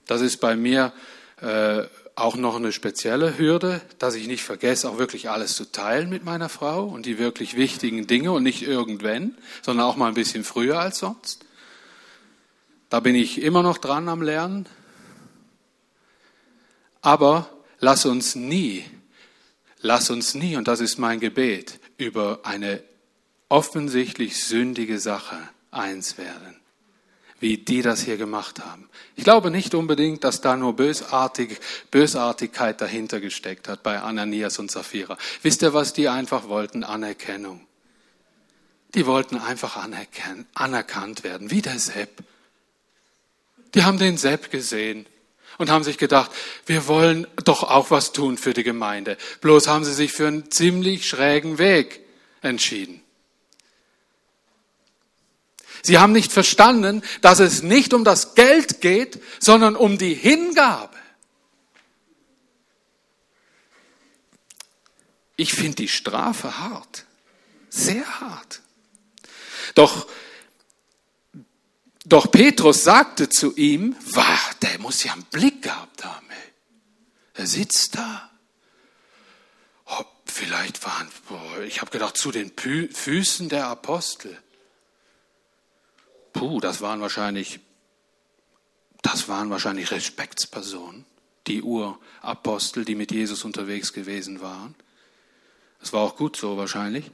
[0.07, 0.92] Das ist bei mir
[1.40, 6.11] äh, auch noch eine spezielle Hürde, dass ich nicht vergesse, auch wirklich alles zu teilen
[6.11, 10.14] mit meiner Frau und die wirklich wichtigen Dinge und nicht irgendwann, sondern auch mal ein
[10.14, 11.44] bisschen früher als sonst.
[12.90, 14.66] Da bin ich immer noch dran am Lernen.
[17.03, 18.85] Aber lass uns nie,
[19.81, 22.83] lass uns nie, und das ist mein Gebet, über eine
[23.49, 25.37] offensichtlich sündige Sache
[25.71, 26.57] eins werden,
[27.41, 28.89] wie die das hier gemacht haben.
[29.17, 31.59] Ich glaube nicht unbedingt, dass da nur Bösartig,
[31.91, 35.17] Bösartigkeit dahinter gesteckt hat bei Ananias und Sapphira.
[35.43, 36.85] Wisst ihr, was die einfach wollten?
[36.85, 37.67] Anerkennung.
[38.95, 39.77] Die wollten einfach
[40.55, 42.25] anerkannt werden, wie der Sepp.
[43.75, 45.07] Die haben den Sepp gesehen
[45.59, 46.31] und haben sich gedacht,
[46.67, 49.17] wir wollen doch auch was tun für die Gemeinde.
[49.41, 52.01] Bloß haben sie sich für einen ziemlich schrägen Weg
[52.43, 53.03] entschieden.
[55.83, 60.97] Sie haben nicht verstanden, dass es nicht um das Geld geht, sondern um die Hingabe.
[65.37, 67.07] Ich finde die Strafe hart,
[67.70, 68.61] sehr hart.
[69.74, 70.07] Doch
[72.13, 76.27] doch Petrus sagte zu ihm, wow, der muss ja einen Blick gehabt haben.
[76.29, 76.53] Ey.
[77.35, 78.31] Er sitzt da.
[79.87, 84.37] Oh, vielleicht waren, boah, ich habe gedacht, zu den Pü Füßen der Apostel.
[86.33, 87.61] Puh, das waren wahrscheinlich,
[89.03, 91.07] das waren wahrscheinlich Respektspersonen,
[91.47, 94.75] die Urapostel, die mit Jesus unterwegs gewesen waren.
[95.81, 97.11] Das war auch gut so wahrscheinlich.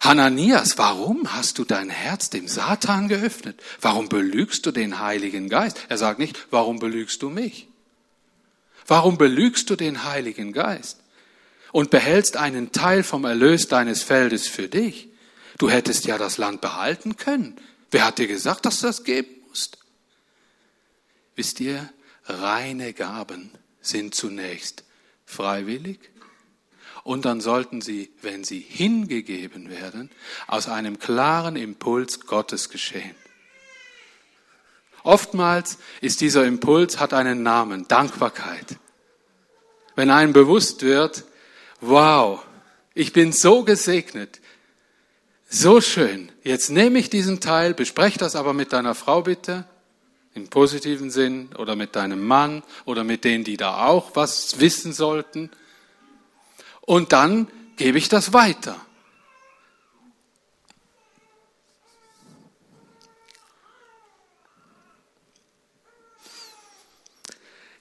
[0.00, 3.60] Hananias, warum hast du dein Herz dem Satan geöffnet?
[3.80, 5.78] Warum belügst du den Heiligen Geist?
[5.88, 7.68] Er sagt nicht, warum belügst du mich?
[8.86, 11.00] Warum belügst du den Heiligen Geist?
[11.72, 15.08] und behältst einen Teil vom Erlös deines Feldes für dich.
[15.58, 17.56] Du hättest ja das Land behalten können.
[17.90, 19.78] Wer hat dir gesagt, dass du das geben musst?
[21.36, 21.88] Wisst ihr,
[22.24, 24.84] reine Gaben sind zunächst
[25.26, 25.98] freiwillig
[27.10, 30.10] und dann sollten sie, wenn sie hingegeben werden,
[30.46, 33.16] aus einem klaren Impuls Gottes geschehen.
[35.02, 38.76] Oftmals ist dieser Impuls, hat einen Namen, Dankbarkeit.
[39.96, 41.24] Wenn einem bewusst wird,
[41.80, 42.44] wow,
[42.94, 44.40] ich bin so gesegnet,
[45.48, 49.64] so schön, jetzt nehme ich diesen Teil, bespreche das aber mit deiner Frau bitte,
[50.34, 54.92] im positiven Sinn, oder mit deinem Mann, oder mit denen, die da auch was wissen
[54.92, 55.50] sollten,
[56.82, 58.76] und dann gebe ich das weiter.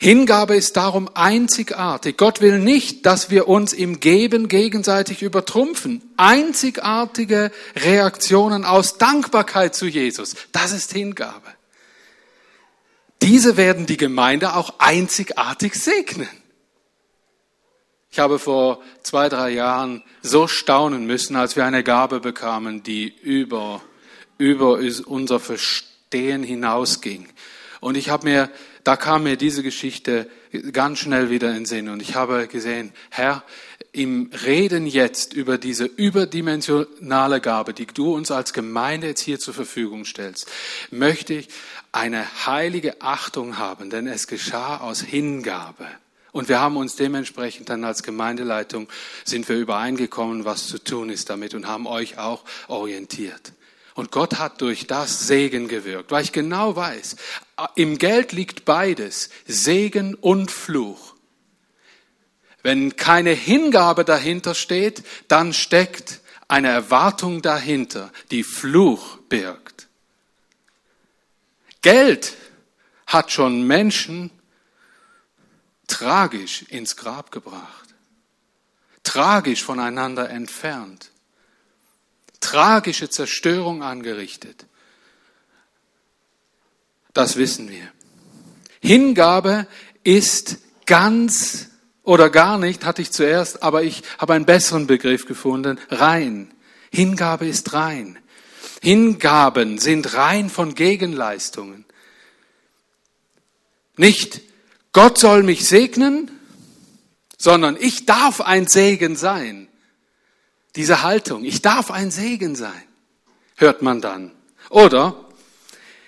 [0.02, 2.16] Hingabe ist darum einzigartig.
[2.16, 6.02] Gott will nicht, dass wir uns im Geben gegenseitig übertrumpfen.
[6.16, 11.54] Einzigartige Reaktionen aus Dankbarkeit zu Jesus, das ist Hingabe.
[13.22, 16.30] Diese werden die Gemeinde auch einzigartig segnen.
[18.12, 23.14] Ich habe vor zwei, drei Jahren so staunen müssen, als wir eine Gabe bekamen, die
[23.22, 23.82] über,
[24.38, 27.30] über unser Verstehen hinausging.
[27.82, 28.50] Und ich habe mir
[28.84, 30.30] da kam mir diese Geschichte
[30.72, 33.44] ganz schnell wieder in den Sinn und ich habe gesehen, Herr,
[33.92, 39.54] im Reden jetzt über diese überdimensionale Gabe, die du uns als Gemeinde jetzt hier zur
[39.54, 40.48] Verfügung stellst,
[40.92, 41.50] möchte ich
[41.92, 45.88] eine heilige Achtung haben, denn es geschah aus Hingabe.
[46.32, 48.88] Und wir haben uns dementsprechend dann als Gemeindeleitung
[49.26, 53.54] sind wir übereingekommen, was zu tun ist damit und haben euch auch orientiert.
[53.96, 57.16] Und Gott hat durch das Segen gewirkt, weil ich genau weiß,
[57.76, 61.16] im Geld liegt beides, Segen und Fluch.
[62.62, 69.88] Wenn keine Hingabe dahinter steht, dann steckt eine Erwartung dahinter, die Fluch birgt.
[71.82, 72.36] Geld
[73.08, 74.32] hat schon Menschen
[75.90, 77.94] tragisch ins Grab gebracht,
[79.04, 81.12] tragisch voneinander entfernt
[82.40, 84.66] tragische Zerstörung angerichtet.
[87.14, 87.92] Das wissen wir.
[88.82, 89.68] Hingabe
[90.04, 91.68] ist ganz
[92.04, 96.54] oder gar nicht, hatte ich zuerst, aber ich habe einen besseren Begriff gefunden, rein.
[96.92, 98.18] Hingabe ist rein.
[98.82, 101.86] Hingaben sind rein von Gegenleistungen.
[103.98, 104.42] Nicht
[104.92, 106.32] Gott soll mich segnen,
[107.38, 109.68] sondern ich darf ein Segen sein.
[110.76, 112.84] Diese Haltung, ich darf ein Segen sein,
[113.56, 114.32] hört man dann.
[114.70, 115.26] Oder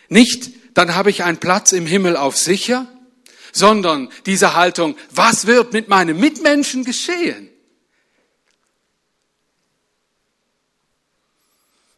[0.09, 2.87] nicht, dann habe ich einen Platz im Himmel auf sicher,
[3.51, 7.49] sondern diese Haltung, was wird mit meinen Mitmenschen geschehen?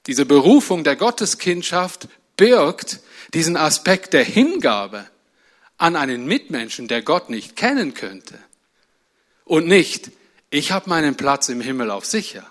[0.07, 2.99] Diese Berufung der Gotteskindschaft birgt
[3.34, 5.05] diesen Aspekt der Hingabe
[5.78, 8.39] an einen Mitmenschen, der Gott nicht kennen könnte.
[9.45, 10.11] Und nicht,
[10.49, 12.49] ich habe meinen Platz im Himmel auf sicher.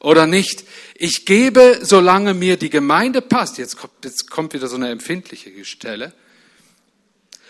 [0.00, 0.64] Oder nicht,
[0.94, 5.64] ich gebe, solange mir die Gemeinde passt, jetzt kommt, jetzt kommt wieder so eine empfindliche
[5.64, 6.12] Stelle,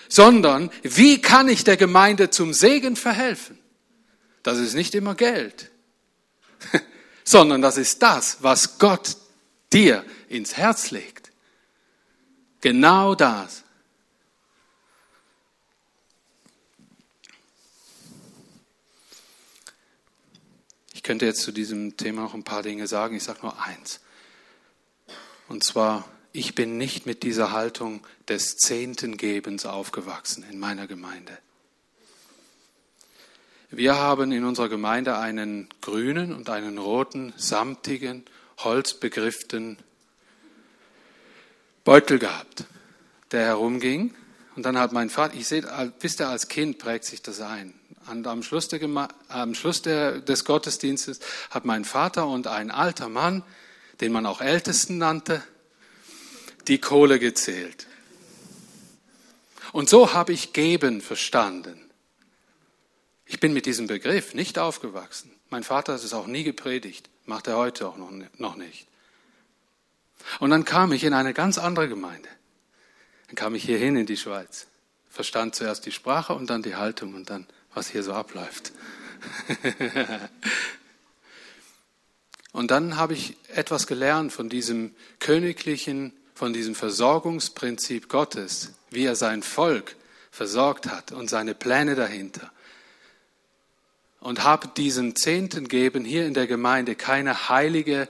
[0.09, 3.59] sondern wie kann ich der Gemeinde zum Segen verhelfen?
[4.43, 5.71] Das ist nicht immer Geld,
[7.25, 9.17] sondern das ist das, was Gott
[9.73, 11.14] dir ins Herz legt.
[12.65, 13.65] Genau das.
[21.05, 23.15] könnte jetzt zu diesem Thema noch ein paar Dinge sagen.
[23.15, 24.01] Ich sage nur eins.
[25.49, 31.39] Und zwar, ich bin nicht mit dieser Haltung des Zehntengebens aufgewachsen in meiner Gemeinde.
[33.71, 38.25] Wir haben in unserer Gemeinde einen grünen und einen roten, samtigen,
[38.59, 39.77] holzbegrifften
[41.85, 42.65] Beutel gehabt,
[43.31, 44.15] der herumging.
[44.57, 45.65] Und dann hat mein Vater, ich sehe,
[46.01, 47.75] wisst ihr, als Kind prägt sich das ein
[48.07, 51.21] am Schluss, der, am Schluss der, des Gottesdienstes
[51.51, 53.43] hat mein Vater und ein alter Mann,
[54.01, 55.43] den man auch Ältesten nannte,
[56.69, 57.87] die Kohle gezählt.
[59.73, 61.81] Und so habe ich geben verstanden.
[63.27, 65.31] Ich bin mit diesem Begriff nicht aufgewachsen.
[65.51, 68.87] Mein Vater hat es auch nie gepredigt, macht er heute auch noch nicht.
[70.41, 72.29] Und dann kam ich in eine ganz andere Gemeinde.
[73.27, 74.67] Dann kam ich hierhin in die Schweiz,
[75.11, 78.73] verstand zuerst die Sprache und dann die Haltung und dann was hier so abläuft.
[82.53, 89.17] Und dann habe ich etwas gelernt von diesem königlichen, von diesem Versorgungsprinzip Gottes, wie er
[89.17, 89.97] sein Volk
[90.31, 92.53] versorgt hat und seine Pläne dahinter.
[94.21, 98.09] und habe diesem Zehnten geben hier in der Gemeinde keine heilige,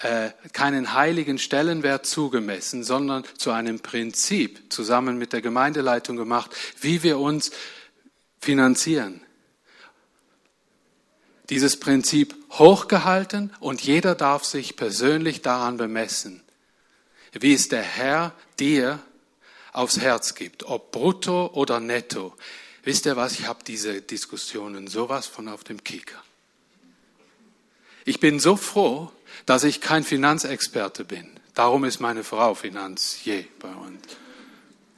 [0.00, 7.02] äh, keinen heiligen Stellenwert zugemessen, sondern zu einem Prinzip zusammen mit der Gemeindeleitung gemacht, wie
[7.02, 7.50] wir uns
[8.40, 9.20] finanzieren.
[11.50, 16.42] Dieses Prinzip hochgehalten und jeder darf sich persönlich daran bemessen,
[17.32, 19.00] wie es der Herr dir
[19.72, 22.34] aufs Herz gibt, ob brutto oder netto.
[22.84, 26.22] Wisst ihr was, ich habe diese Diskussionen sowas von auf dem Kicker.
[28.04, 29.10] Ich bin so froh,
[29.46, 31.28] dass ich kein Finanzexperte bin.
[31.54, 34.02] Darum ist meine Frau Finanzier bei uns.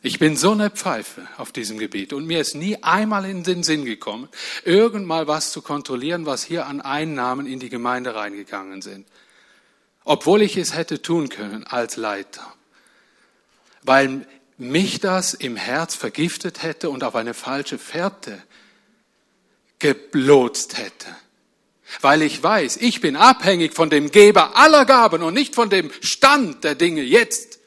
[0.03, 3.62] Ich bin so eine Pfeife auf diesem Gebiet und mir ist nie einmal in den
[3.62, 4.28] Sinn gekommen,
[4.64, 9.07] irgendmal was zu kontrollieren, was hier an Einnahmen in die Gemeinde reingegangen sind.
[10.05, 12.47] Obwohl ich es hätte tun können als Leiter.
[13.82, 14.26] Weil
[14.57, 18.43] mich das im Herz vergiftet hätte und auf eine falsche Fährte
[19.78, 21.09] gelotst hätte.
[22.01, 25.91] Weil ich weiß, ich bin abhängig von dem Geber aller Gaben und nicht von dem
[26.01, 27.59] Stand der Dinge jetzt.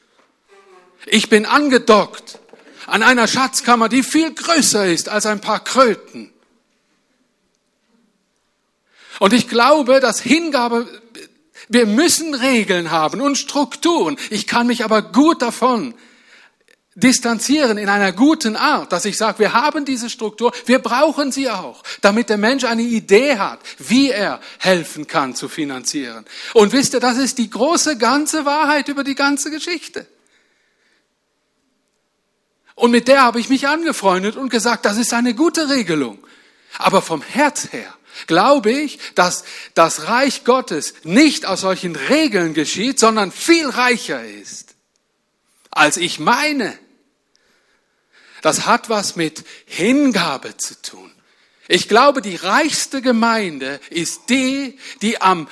[1.06, 2.40] Ich bin angedockt
[2.88, 6.32] an einer Schatzkammer, die viel größer ist als ein paar Kröten.
[9.20, 10.88] Und ich glaube, dass Hingabe,
[11.70, 14.18] wir müssen Regeln haben und Strukturen.
[14.30, 15.94] Ich kann mich aber gut davon
[16.96, 21.50] distanzieren in einer guten Art, dass ich sage, wir haben diese Struktur, wir brauchen sie
[21.50, 26.26] auch, damit der Mensch eine Idee hat, wie er helfen kann zu finanzieren.
[26.54, 30.08] Und wisst ihr, das ist die große ganze Wahrheit über die ganze Geschichte.
[32.76, 36.20] Und mit der habe ich mich angefreundet und gesagt, das ist eine gute Regelung.
[36.78, 37.94] Aber vom Herz her
[38.28, 44.76] glaube ich, dass das Reich Gottes nicht aus solchen Regeln geschieht, sondern viel reicher ist,
[45.72, 46.78] als ich meine.
[48.44, 51.10] Das hat was mit Hingabe zu tun.
[51.70, 55.48] Ich glaube, die reichste Gemeinde ist die, die am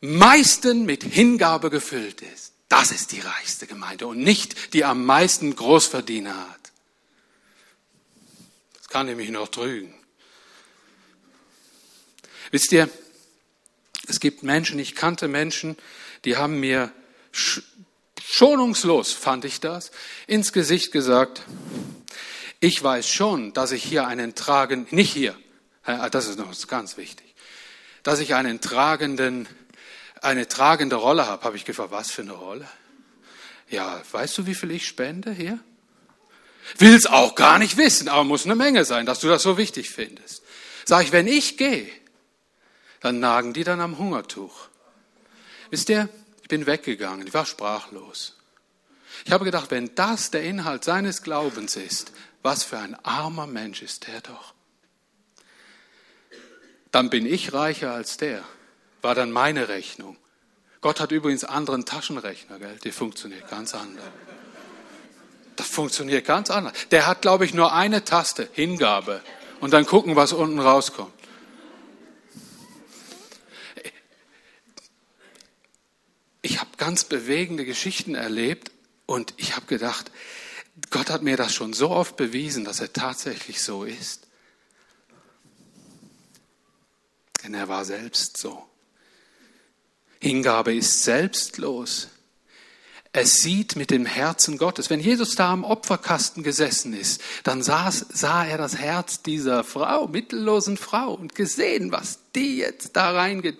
[0.00, 2.54] meisten mit Hingabe gefüllt ist.
[2.70, 6.72] Das ist die reichste Gemeinde und nicht die am meisten Großverdiener hat.
[8.78, 9.92] Das kann nämlich noch trügen.
[12.50, 12.88] Wisst ihr,
[14.08, 15.76] es gibt Menschen, ich kannte Menschen,
[16.24, 16.90] die haben mir
[18.30, 19.90] schonungslos, fand ich das,
[20.26, 21.42] ins Gesicht gesagt,
[22.60, 25.34] ich weiß schon, dass ich hier einen tragen, nicht hier,
[26.10, 27.34] das ist noch ganz wichtig,
[28.02, 29.48] dass ich einen tragenden,
[30.22, 31.42] eine tragende Rolle habe.
[31.42, 32.68] Habe ich gefragt, was für eine Rolle?
[33.68, 35.58] Ja, weißt du, wie viel ich spende hier?
[36.78, 39.90] Will's auch gar nicht wissen, aber muss eine Menge sein, dass du das so wichtig
[39.90, 40.42] findest.
[40.84, 41.88] Sag ich, wenn ich gehe,
[43.00, 44.68] dann nagen die dann am Hungertuch.
[45.70, 46.08] Wisst ihr,
[46.50, 48.36] bin weggegangen, ich war sprachlos.
[49.24, 53.82] Ich habe gedacht, wenn das der Inhalt seines Glaubens ist, was für ein armer Mensch
[53.82, 54.54] ist der doch.
[56.90, 58.42] Dann bin ich reicher als der,
[59.00, 60.16] war dann meine Rechnung.
[60.80, 62.78] Gott hat übrigens anderen Taschenrechner, gell?
[62.82, 64.04] die funktioniert ganz anders.
[65.56, 66.72] Das funktioniert ganz anders.
[66.90, 69.20] Der hat, glaube ich, nur eine Taste, Hingabe,
[69.60, 71.12] und dann gucken, was unten rauskommt.
[76.60, 78.70] Ich habe ganz bewegende Geschichten erlebt
[79.06, 80.10] und ich habe gedacht,
[80.90, 84.26] Gott hat mir das schon so oft bewiesen, dass er tatsächlich so ist.
[87.42, 88.62] Denn er war selbst so.
[90.20, 92.08] Hingabe ist selbstlos.
[93.14, 94.90] Es sieht mit dem Herzen Gottes.
[94.90, 100.08] Wenn Jesus da am Opferkasten gesessen ist, dann sah, sah er das Herz dieser Frau,
[100.08, 103.56] mittellosen Frau, und gesehen, was die jetzt da reingeht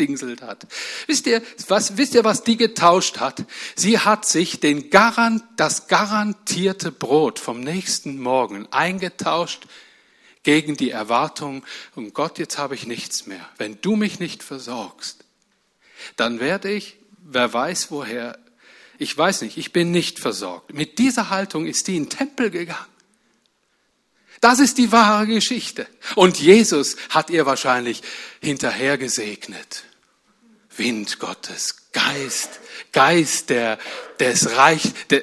[0.00, 0.66] gedingselt hat.
[1.06, 3.44] Wisst ihr, was, wisst ihr, was die getauscht hat?
[3.76, 9.66] Sie hat sich den Garant, das garantierte Brot vom nächsten Morgen eingetauscht
[10.42, 13.46] gegen die Erwartung, um Gott, jetzt habe ich nichts mehr.
[13.58, 15.24] Wenn du mich nicht versorgst,
[16.16, 18.38] dann werde ich, wer weiß woher,
[18.98, 20.72] ich weiß nicht, ich bin nicht versorgt.
[20.72, 22.86] Mit dieser Haltung ist die in den Tempel gegangen.
[24.40, 25.86] Das ist die wahre Geschichte.
[26.14, 28.02] Und Jesus hat ihr wahrscheinlich
[28.40, 29.84] hinterher gesegnet.
[30.76, 32.60] Wind Gottes, Geist,
[32.92, 33.78] Geist der,
[34.18, 35.22] des Reich, der,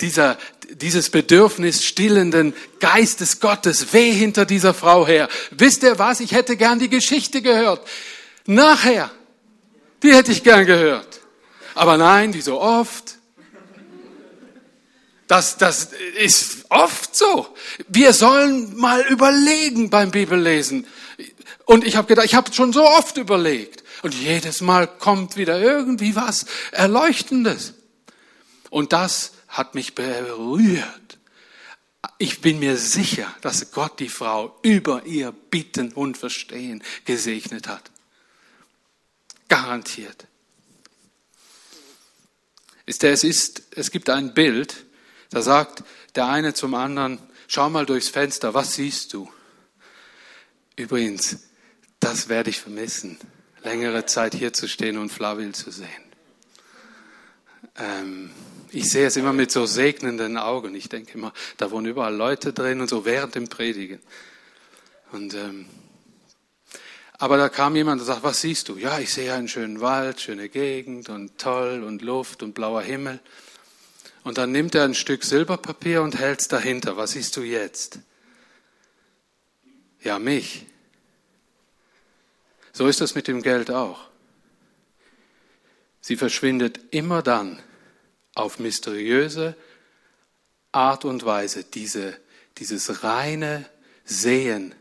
[0.00, 0.38] dieser,
[0.70, 5.28] dieses Bedürfnis stillenden Geistes Gottes, weh hinter dieser Frau her.
[5.50, 6.20] Wisst ihr was?
[6.20, 7.86] Ich hätte gern die Geschichte gehört.
[8.46, 9.10] Nachher.
[10.02, 11.20] Die hätte ich gern gehört.
[11.74, 13.16] Aber nein, wie so oft.
[15.26, 17.46] Das, das ist oft so.
[17.86, 20.86] Wir sollen mal überlegen beim Bibellesen.
[21.66, 23.84] Und ich habe gedacht, ich habe schon so oft überlegt.
[24.02, 27.74] Und jedes Mal kommt wieder irgendwie was Erleuchtendes.
[28.70, 31.18] Und das hat mich berührt.
[32.18, 37.90] Ich bin mir sicher, dass Gott die Frau über ihr Bitten und Verstehen gesegnet hat.
[39.48, 40.26] Garantiert.
[42.86, 44.84] Es, ist, es gibt ein Bild,
[45.30, 45.84] da sagt
[46.14, 49.30] der eine zum anderen, schau mal durchs Fenster, was siehst du?
[50.76, 51.38] Übrigens,
[52.00, 53.18] das werde ich vermissen,
[53.62, 55.88] längere Zeit hier zu stehen und Flavil zu sehen.
[57.78, 58.30] Ähm,
[58.72, 60.74] ich sehe es immer mit so segnenden Augen.
[60.74, 64.00] Ich denke immer, da wohnen überall Leute drin und so während dem Predigen.
[65.12, 65.66] Und, ähm,
[67.18, 68.76] aber da kam jemand und sagt, was siehst du?
[68.76, 73.20] Ja, ich sehe einen schönen Wald, schöne Gegend und toll und Luft und blauer Himmel.
[74.22, 76.96] Und dann nimmt er ein Stück Silberpapier und hält es dahinter.
[76.96, 77.98] Was siehst du jetzt?
[80.02, 80.66] Ja, mich.
[82.72, 84.08] So ist das mit dem Geld auch.
[86.00, 87.60] Sie verschwindet immer dann
[88.34, 89.56] auf mysteriöse
[90.72, 92.16] Art und Weise, diese,
[92.58, 93.68] dieses reine
[94.04, 94.74] Sehen,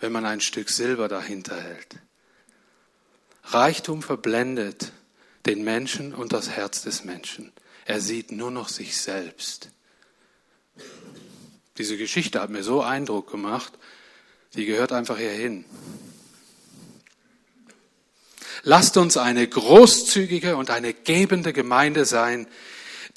[0.00, 1.96] wenn man ein Stück Silber dahinter hält.
[3.44, 4.92] Reichtum verblendet
[5.46, 7.52] den Menschen und das Herz des Menschen.
[7.84, 9.70] Er sieht nur noch sich selbst.
[11.78, 13.72] Diese Geschichte hat mir so Eindruck gemacht,
[14.54, 15.64] die gehört einfach hierhin.
[18.62, 22.46] Lasst uns eine großzügige und eine gebende Gemeinde sein,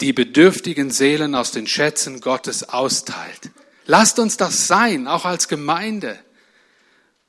[0.01, 3.51] die bedürftigen Seelen aus den Schätzen Gottes austeilt.
[3.85, 6.19] Lasst uns das sein, auch als Gemeinde.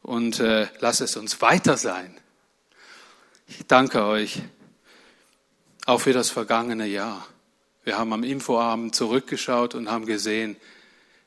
[0.02, 2.16] Und äh, lasst es uns weiter sein.
[3.48, 4.42] Ich danke euch
[5.84, 7.26] auch für das vergangene Jahr.
[7.84, 10.56] Wir haben am Infoabend zurückgeschaut und haben gesehen,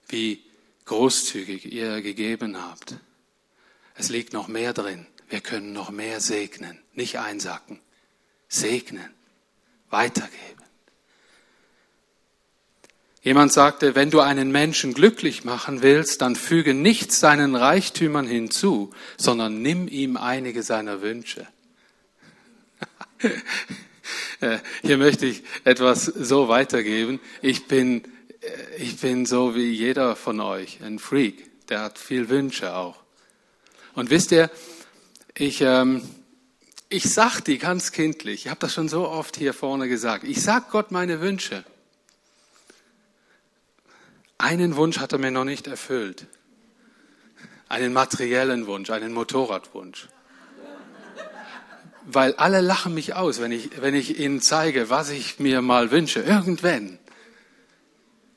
[0.08, 0.44] wie
[0.86, 2.96] großzügig ihr gegeben habt.
[3.96, 5.06] Es liegt noch mehr drin.
[5.30, 7.80] Wir können noch mehr segnen, nicht einsacken.
[8.48, 9.14] Segnen,
[9.92, 10.60] weitergeben.
[13.22, 18.92] Jemand sagte, wenn du einen Menschen glücklich machen willst, dann füge nicht seinen Reichtümern hinzu,
[19.18, 21.48] sondern nimm ihm einige seiner Wünsche.
[24.42, 27.20] Äh, hier möchte ich etwas so weitergeben.
[27.42, 28.06] Ich bin,
[28.40, 31.68] äh, ich bin so wie jeder von euch, ein Freak.
[31.68, 33.04] Der hat viel Wünsche auch.
[33.96, 34.50] Und wisst ihr,
[35.40, 36.02] ich, ähm,
[36.90, 40.42] ich sag die ganz kindlich, ich habe das schon so oft hier vorne gesagt, ich
[40.42, 41.64] sag Gott meine Wünsche.
[44.38, 46.26] Einen Wunsch hat er mir noch nicht erfüllt.
[47.68, 50.08] Einen materiellen Wunsch, einen Motorradwunsch.
[52.06, 55.92] Weil alle lachen mich aus, wenn ich, wenn ich ihnen zeige, was ich mir mal
[55.92, 56.98] wünsche, irgendwann.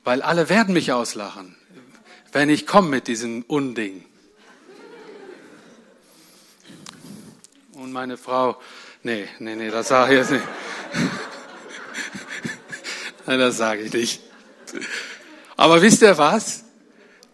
[0.03, 1.55] Weil alle werden mich auslachen,
[2.31, 4.05] wenn ich komme mit diesem Unding.
[7.93, 8.59] Meine Frau,
[9.03, 10.43] nee, nee, nee, das sage ich jetzt nicht.
[13.27, 14.19] Nein, das sage ich nicht.
[15.57, 16.63] Aber wisst ihr was?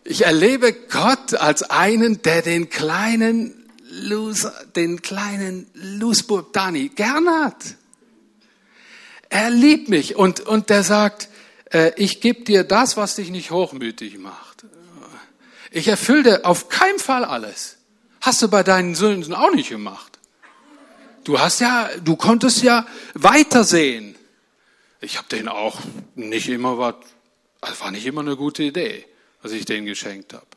[0.03, 7.77] Ich erlebe Gott als einen, der den kleinen Loser, den kleinen Lusburg Dani gern hat.
[9.29, 11.29] Er liebt mich und, und der sagt,
[11.71, 14.65] äh, ich gebe dir das, was dich nicht hochmütig macht.
[15.71, 17.77] Ich erfülle auf keinen Fall alles.
[18.19, 20.08] Hast du bei deinen Söhnen auch nicht gemacht.
[21.29, 24.15] Du hast ja, du konntest ja weitersehen.
[24.99, 25.79] Ich habe denen auch
[26.15, 26.95] nicht immer was,
[27.61, 29.05] also war nicht immer eine gute Idee,
[29.43, 30.47] was ich denen geschenkt habe.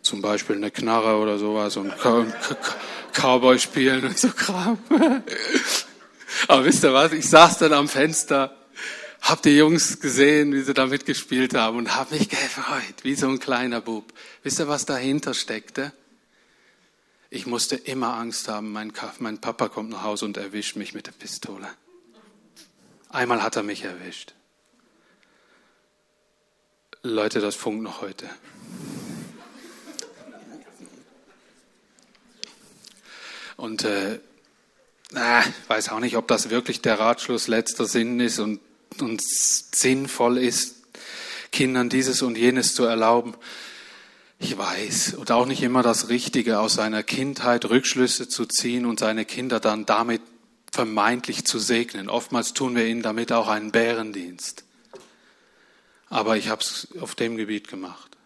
[0.00, 1.92] Zum Beispiel eine Knarre oder sowas und
[3.12, 4.78] Cowboy spielen und so Kram.
[6.46, 7.10] Aber wisst ihr was?
[7.10, 8.56] Ich saß dann am Fenster,
[9.22, 13.26] hab die Jungs gesehen, wie sie da mitgespielt haben und hab mich gefreut, wie so
[13.28, 14.04] ein kleiner Bub.
[14.44, 15.92] Wisst ihr, was dahinter steckte?
[17.36, 21.06] Ich musste immer Angst haben, mein, mein Papa kommt nach Hause und erwischt mich mit
[21.06, 21.68] der Pistole.
[23.10, 24.32] Einmal hat er mich erwischt.
[27.02, 28.26] Leute, das funkt noch heute.
[33.58, 34.18] Und äh,
[35.10, 38.60] na, ich weiß auch nicht, ob das wirklich der Ratschluss letzter Sinn ist und,
[38.98, 40.76] und sinnvoll ist,
[41.52, 43.34] Kindern dieses und jenes zu erlauben.
[44.38, 49.00] Ich weiß, und auch nicht immer das Richtige aus seiner Kindheit Rückschlüsse zu ziehen und
[49.00, 50.20] seine Kinder dann damit
[50.70, 52.10] vermeintlich zu segnen.
[52.10, 54.64] Oftmals tun wir ihnen damit auch einen Bärendienst.
[56.10, 58.16] Aber ich habe es auf dem Gebiet gemacht.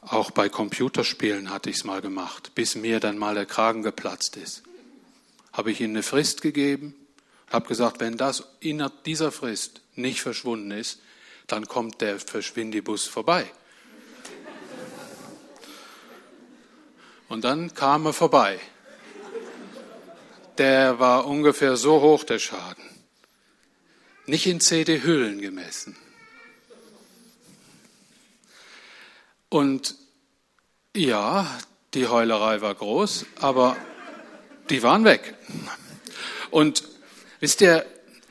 [0.00, 4.36] Auch bei Computerspielen hatte ich es mal gemacht, bis mir dann mal der Kragen geplatzt
[4.36, 4.62] ist.
[5.52, 6.94] Habe ich ihnen eine Frist gegeben,
[7.50, 11.00] habe gesagt, wenn das innerhalb dieser Frist nicht verschwunden ist,
[11.46, 13.50] dann kommt der Verschwindibus vorbei.
[17.28, 18.58] Und dann kam er vorbei.
[20.56, 22.84] Der war ungefähr so hoch, der Schaden.
[24.26, 25.96] nicht in CD-Hüllen gemessen.
[29.48, 29.94] Und
[30.94, 31.46] ja,
[31.94, 33.76] die Heulerei war groß, aber
[34.68, 35.34] die waren weg.
[36.50, 36.84] Und
[37.40, 37.86] wisst ihr,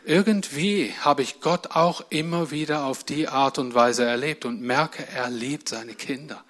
[0.05, 5.07] irgendwie habe ich Gott auch immer wieder auf die Art und Weise erlebt und merke,
[5.07, 6.43] er liebt seine Kinder.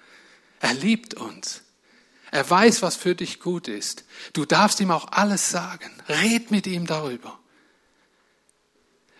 [0.60, 1.62] Er liebt uns.
[2.30, 4.04] Er weiß, was für dich gut ist.
[4.32, 5.90] Du darfst ihm auch alles sagen.
[6.08, 7.38] Red mit ihm darüber.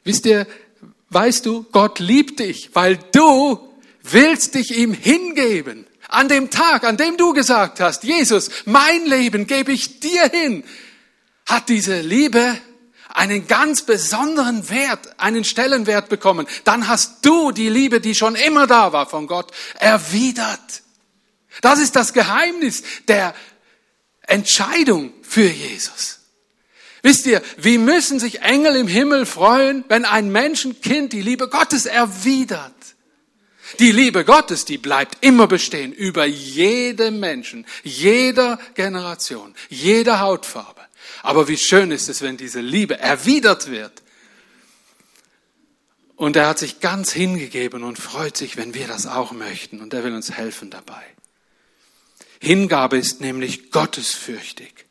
[0.04, 0.46] Wisst ihr,
[1.10, 3.58] weißt du, Gott liebt dich, weil du
[4.02, 5.86] willst dich ihm hingeben.
[6.08, 10.64] An dem Tag, an dem du gesagt hast, Jesus, mein Leben gebe ich dir hin,
[11.46, 12.58] hat diese Liebe
[13.08, 16.46] einen ganz besonderen Wert, einen Stellenwert bekommen.
[16.64, 20.82] Dann hast du die Liebe, die schon immer da war von Gott, erwidert.
[21.60, 23.34] Das ist das Geheimnis der
[24.22, 26.18] Entscheidung für Jesus.
[27.02, 31.86] Wisst ihr, wie müssen sich Engel im Himmel freuen, wenn ein Menschenkind die Liebe Gottes
[31.86, 32.74] erwidert?
[33.78, 40.80] Die Liebe Gottes, die bleibt immer bestehen über jedem Menschen, jeder Generation, jeder Hautfarbe.
[41.22, 44.02] Aber wie schön ist es, wenn diese Liebe erwidert wird.
[46.16, 49.80] Und er hat sich ganz hingegeben und freut sich, wenn wir das auch möchten.
[49.80, 51.02] Und er will uns helfen dabei.
[52.40, 54.86] Hingabe ist nämlich gottesfürchtig.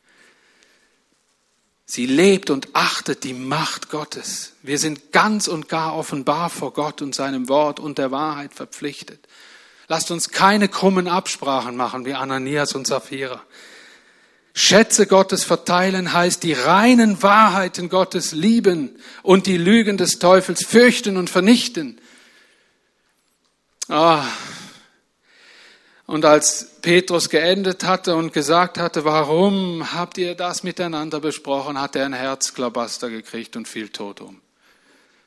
[1.86, 4.52] Sie lebt und achtet die Macht Gottes.
[4.62, 9.26] Wir sind ganz und gar offenbar vor Gott und seinem Wort und der Wahrheit verpflichtet.
[9.88, 13.42] Lasst uns keine krummen Absprachen machen wie Ananias und Sapphira.
[14.54, 21.16] Schätze Gottes verteilen heißt die reinen Wahrheiten Gottes lieben und die Lügen des Teufels fürchten
[21.16, 22.02] und vernichten.
[23.88, 24.26] Ah,
[26.08, 31.98] und als Petrus geendet hatte und gesagt hatte, warum habt ihr das miteinander besprochen, hat
[31.98, 34.42] er ein Herzklabaster gekriegt und fiel tot um.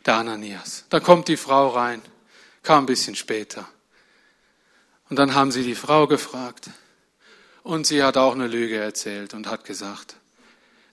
[0.07, 0.87] Der Ananias.
[0.89, 2.01] Da kommt die Frau rein,
[2.63, 3.69] kam ein bisschen später.
[5.11, 6.71] Und dann haben sie die Frau gefragt.
[7.63, 10.17] Und sie hat auch eine Lüge erzählt und hat gesagt,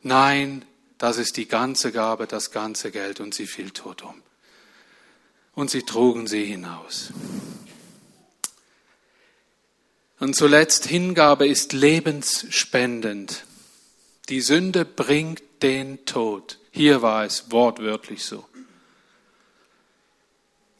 [0.02, 0.66] nein,
[0.98, 4.22] das ist die ganze Gabe, das ganze Geld und sie fiel tot um.
[5.56, 7.14] Und sie trugen sie hinaus.
[10.20, 13.46] Und zuletzt, Hingabe ist lebensspendend.
[14.30, 16.58] Die Sünde bringt den Tod.
[16.72, 18.46] Hier war es wortwörtlich so.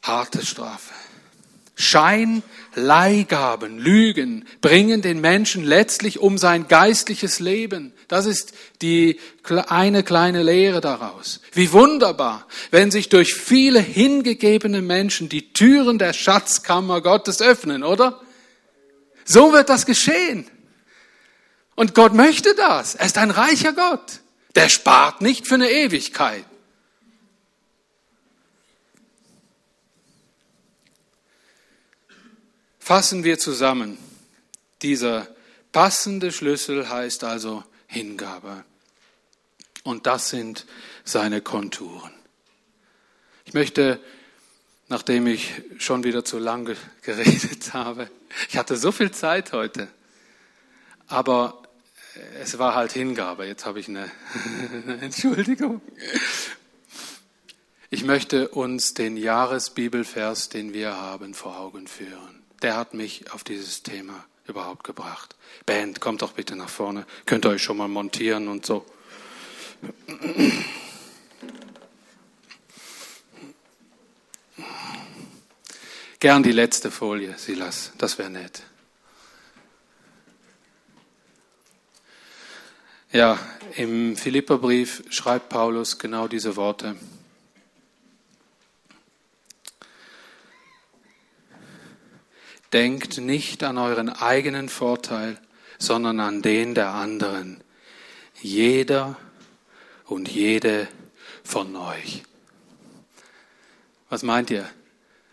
[0.02, 0.92] Harte Strafe.
[1.80, 2.42] Schein,
[2.74, 7.92] Leihgaben, Lügen bringen den Menschen letztlich um sein geistliches Leben.
[8.08, 11.40] Das ist die eine kleine Lehre daraus.
[11.52, 18.20] Wie wunderbar, wenn sich durch viele hingegebene Menschen die Türen der Schatzkammer Gottes öffnen, oder?
[19.28, 20.50] So wird das geschehen.
[21.74, 22.94] Und Gott möchte das.
[22.94, 24.20] Er ist ein reicher Gott.
[24.54, 26.46] Der spart nicht für eine Ewigkeit.
[32.78, 33.98] Fassen wir zusammen.
[34.80, 35.28] Dieser
[35.72, 38.64] passende Schlüssel heißt also Hingabe.
[39.84, 40.64] Und das sind
[41.04, 42.14] seine Konturen.
[43.44, 44.00] Ich möchte
[44.88, 48.10] nachdem ich schon wieder zu lange geredet habe.
[48.48, 49.88] Ich hatte so viel Zeit heute,
[51.06, 51.62] aber
[52.40, 53.46] es war halt Hingabe.
[53.46, 54.10] Jetzt habe ich eine,
[55.00, 55.80] Entschuldigung.
[57.90, 62.42] Ich möchte uns den Jahresbibelvers, den wir haben, vor Augen führen.
[62.60, 65.36] Der hat mich auf dieses Thema überhaupt gebracht.
[65.64, 67.06] Band, kommt doch bitte nach vorne.
[67.24, 68.84] Könnt ihr euch schon mal montieren und so.
[76.20, 78.64] Gern die letzte Folie, Silas, das wäre nett.
[83.12, 83.38] Ja,
[83.76, 86.96] im Philipperbrief schreibt Paulus genau diese Worte.
[92.72, 95.40] Denkt nicht an euren eigenen Vorteil,
[95.78, 97.62] sondern an den der anderen.
[98.42, 99.16] Jeder
[100.04, 100.88] und jede
[101.44, 102.24] von euch.
[104.10, 104.68] Was meint ihr?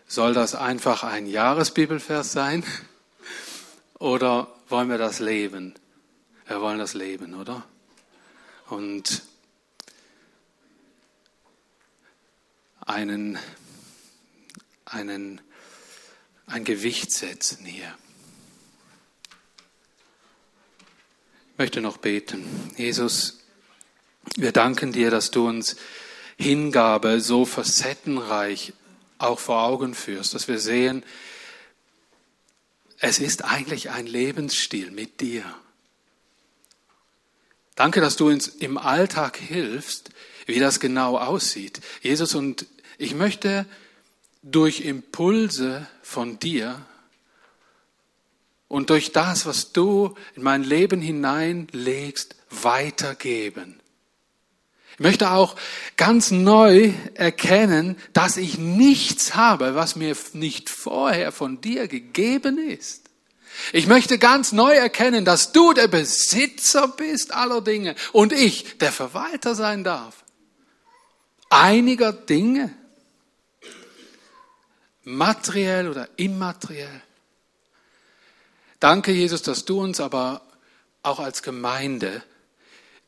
[0.08, 2.64] Soll das einfach ein Jahresbibelvers sein?
[3.98, 5.74] Oder wollen wir das leben?
[6.46, 7.64] Wir wollen das leben, oder?
[8.68, 9.22] Und
[12.80, 13.36] einen,
[14.84, 15.40] einen,
[16.46, 17.92] ein Gewicht setzen hier.
[21.52, 22.44] Ich möchte noch beten.
[22.76, 23.40] Jesus,
[24.36, 25.76] wir danken dir, dass du uns
[26.36, 28.72] Hingabe so facettenreich
[29.18, 31.02] auch vor Augen führst, dass wir sehen,
[32.98, 35.44] es ist eigentlich ein Lebensstil mit dir.
[37.74, 40.10] Danke, dass du uns im Alltag hilfst,
[40.46, 41.80] wie das genau aussieht.
[42.00, 43.66] Jesus, und ich möchte
[44.42, 46.86] durch Impulse von dir
[48.68, 53.80] und durch das, was du in mein Leben hineinlegst, weitergeben.
[54.96, 55.56] Ich möchte auch
[55.98, 63.02] ganz neu erkennen, dass ich nichts habe, was mir nicht vorher von dir gegeben ist.
[63.74, 68.90] Ich möchte ganz neu erkennen, dass du der Besitzer bist aller Dinge und ich der
[68.90, 70.24] Verwalter sein darf.
[71.50, 72.74] Einiger Dinge.
[75.04, 77.02] Materiell oder immateriell.
[78.80, 80.40] Danke, Jesus, dass du uns aber
[81.02, 82.22] auch als Gemeinde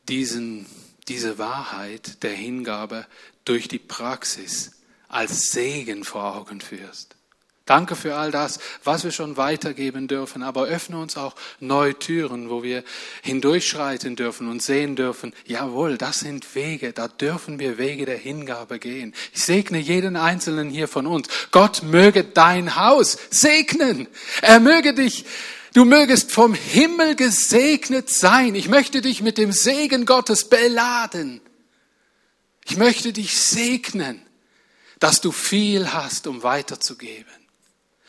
[0.07, 0.65] diesen,
[1.09, 3.05] diese Wahrheit der Hingabe
[3.43, 4.71] durch die Praxis
[5.07, 7.15] als Segen vor Augen führst.
[7.69, 12.49] Danke für all das, was wir schon weitergeben dürfen, aber öffne uns auch neue Türen,
[12.49, 12.83] wo wir
[13.21, 18.79] hindurchschreiten dürfen und sehen dürfen, jawohl, das sind Wege, da dürfen wir Wege der Hingabe
[18.79, 19.13] gehen.
[19.35, 21.27] Ich segne jeden Einzelnen hier von uns.
[21.51, 24.07] Gott möge dein Haus segnen.
[24.41, 25.25] Er möge dich
[25.73, 28.55] Du mögest vom Himmel gesegnet sein.
[28.55, 31.41] Ich möchte dich mit dem Segen Gottes beladen.
[32.65, 34.21] Ich möchte dich segnen,
[34.99, 37.31] dass du viel hast, um weiterzugeben.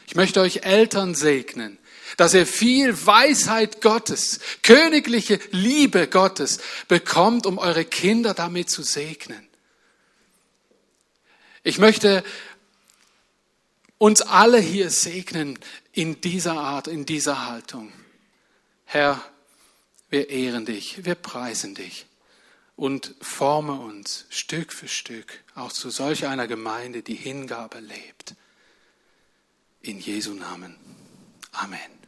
[0.07, 1.79] Ich möchte euch Eltern segnen,
[2.17, 6.59] dass ihr viel Weisheit Gottes, königliche Liebe Gottes
[6.89, 9.47] bekommt, um eure Kinder damit zu segnen.
[11.63, 12.25] Ich möchte
[13.99, 15.59] uns alle hier segnen
[16.01, 17.93] in dieser Art, in dieser Haltung.
[18.87, 19.23] Herr,
[20.09, 22.07] wir ehren dich, wir preisen dich
[22.75, 28.35] und forme uns Stück für Stück auch zu solch einer Gemeinde, die Hingabe lebt.
[29.83, 30.75] In Jesu Namen.
[31.53, 32.00] Amen.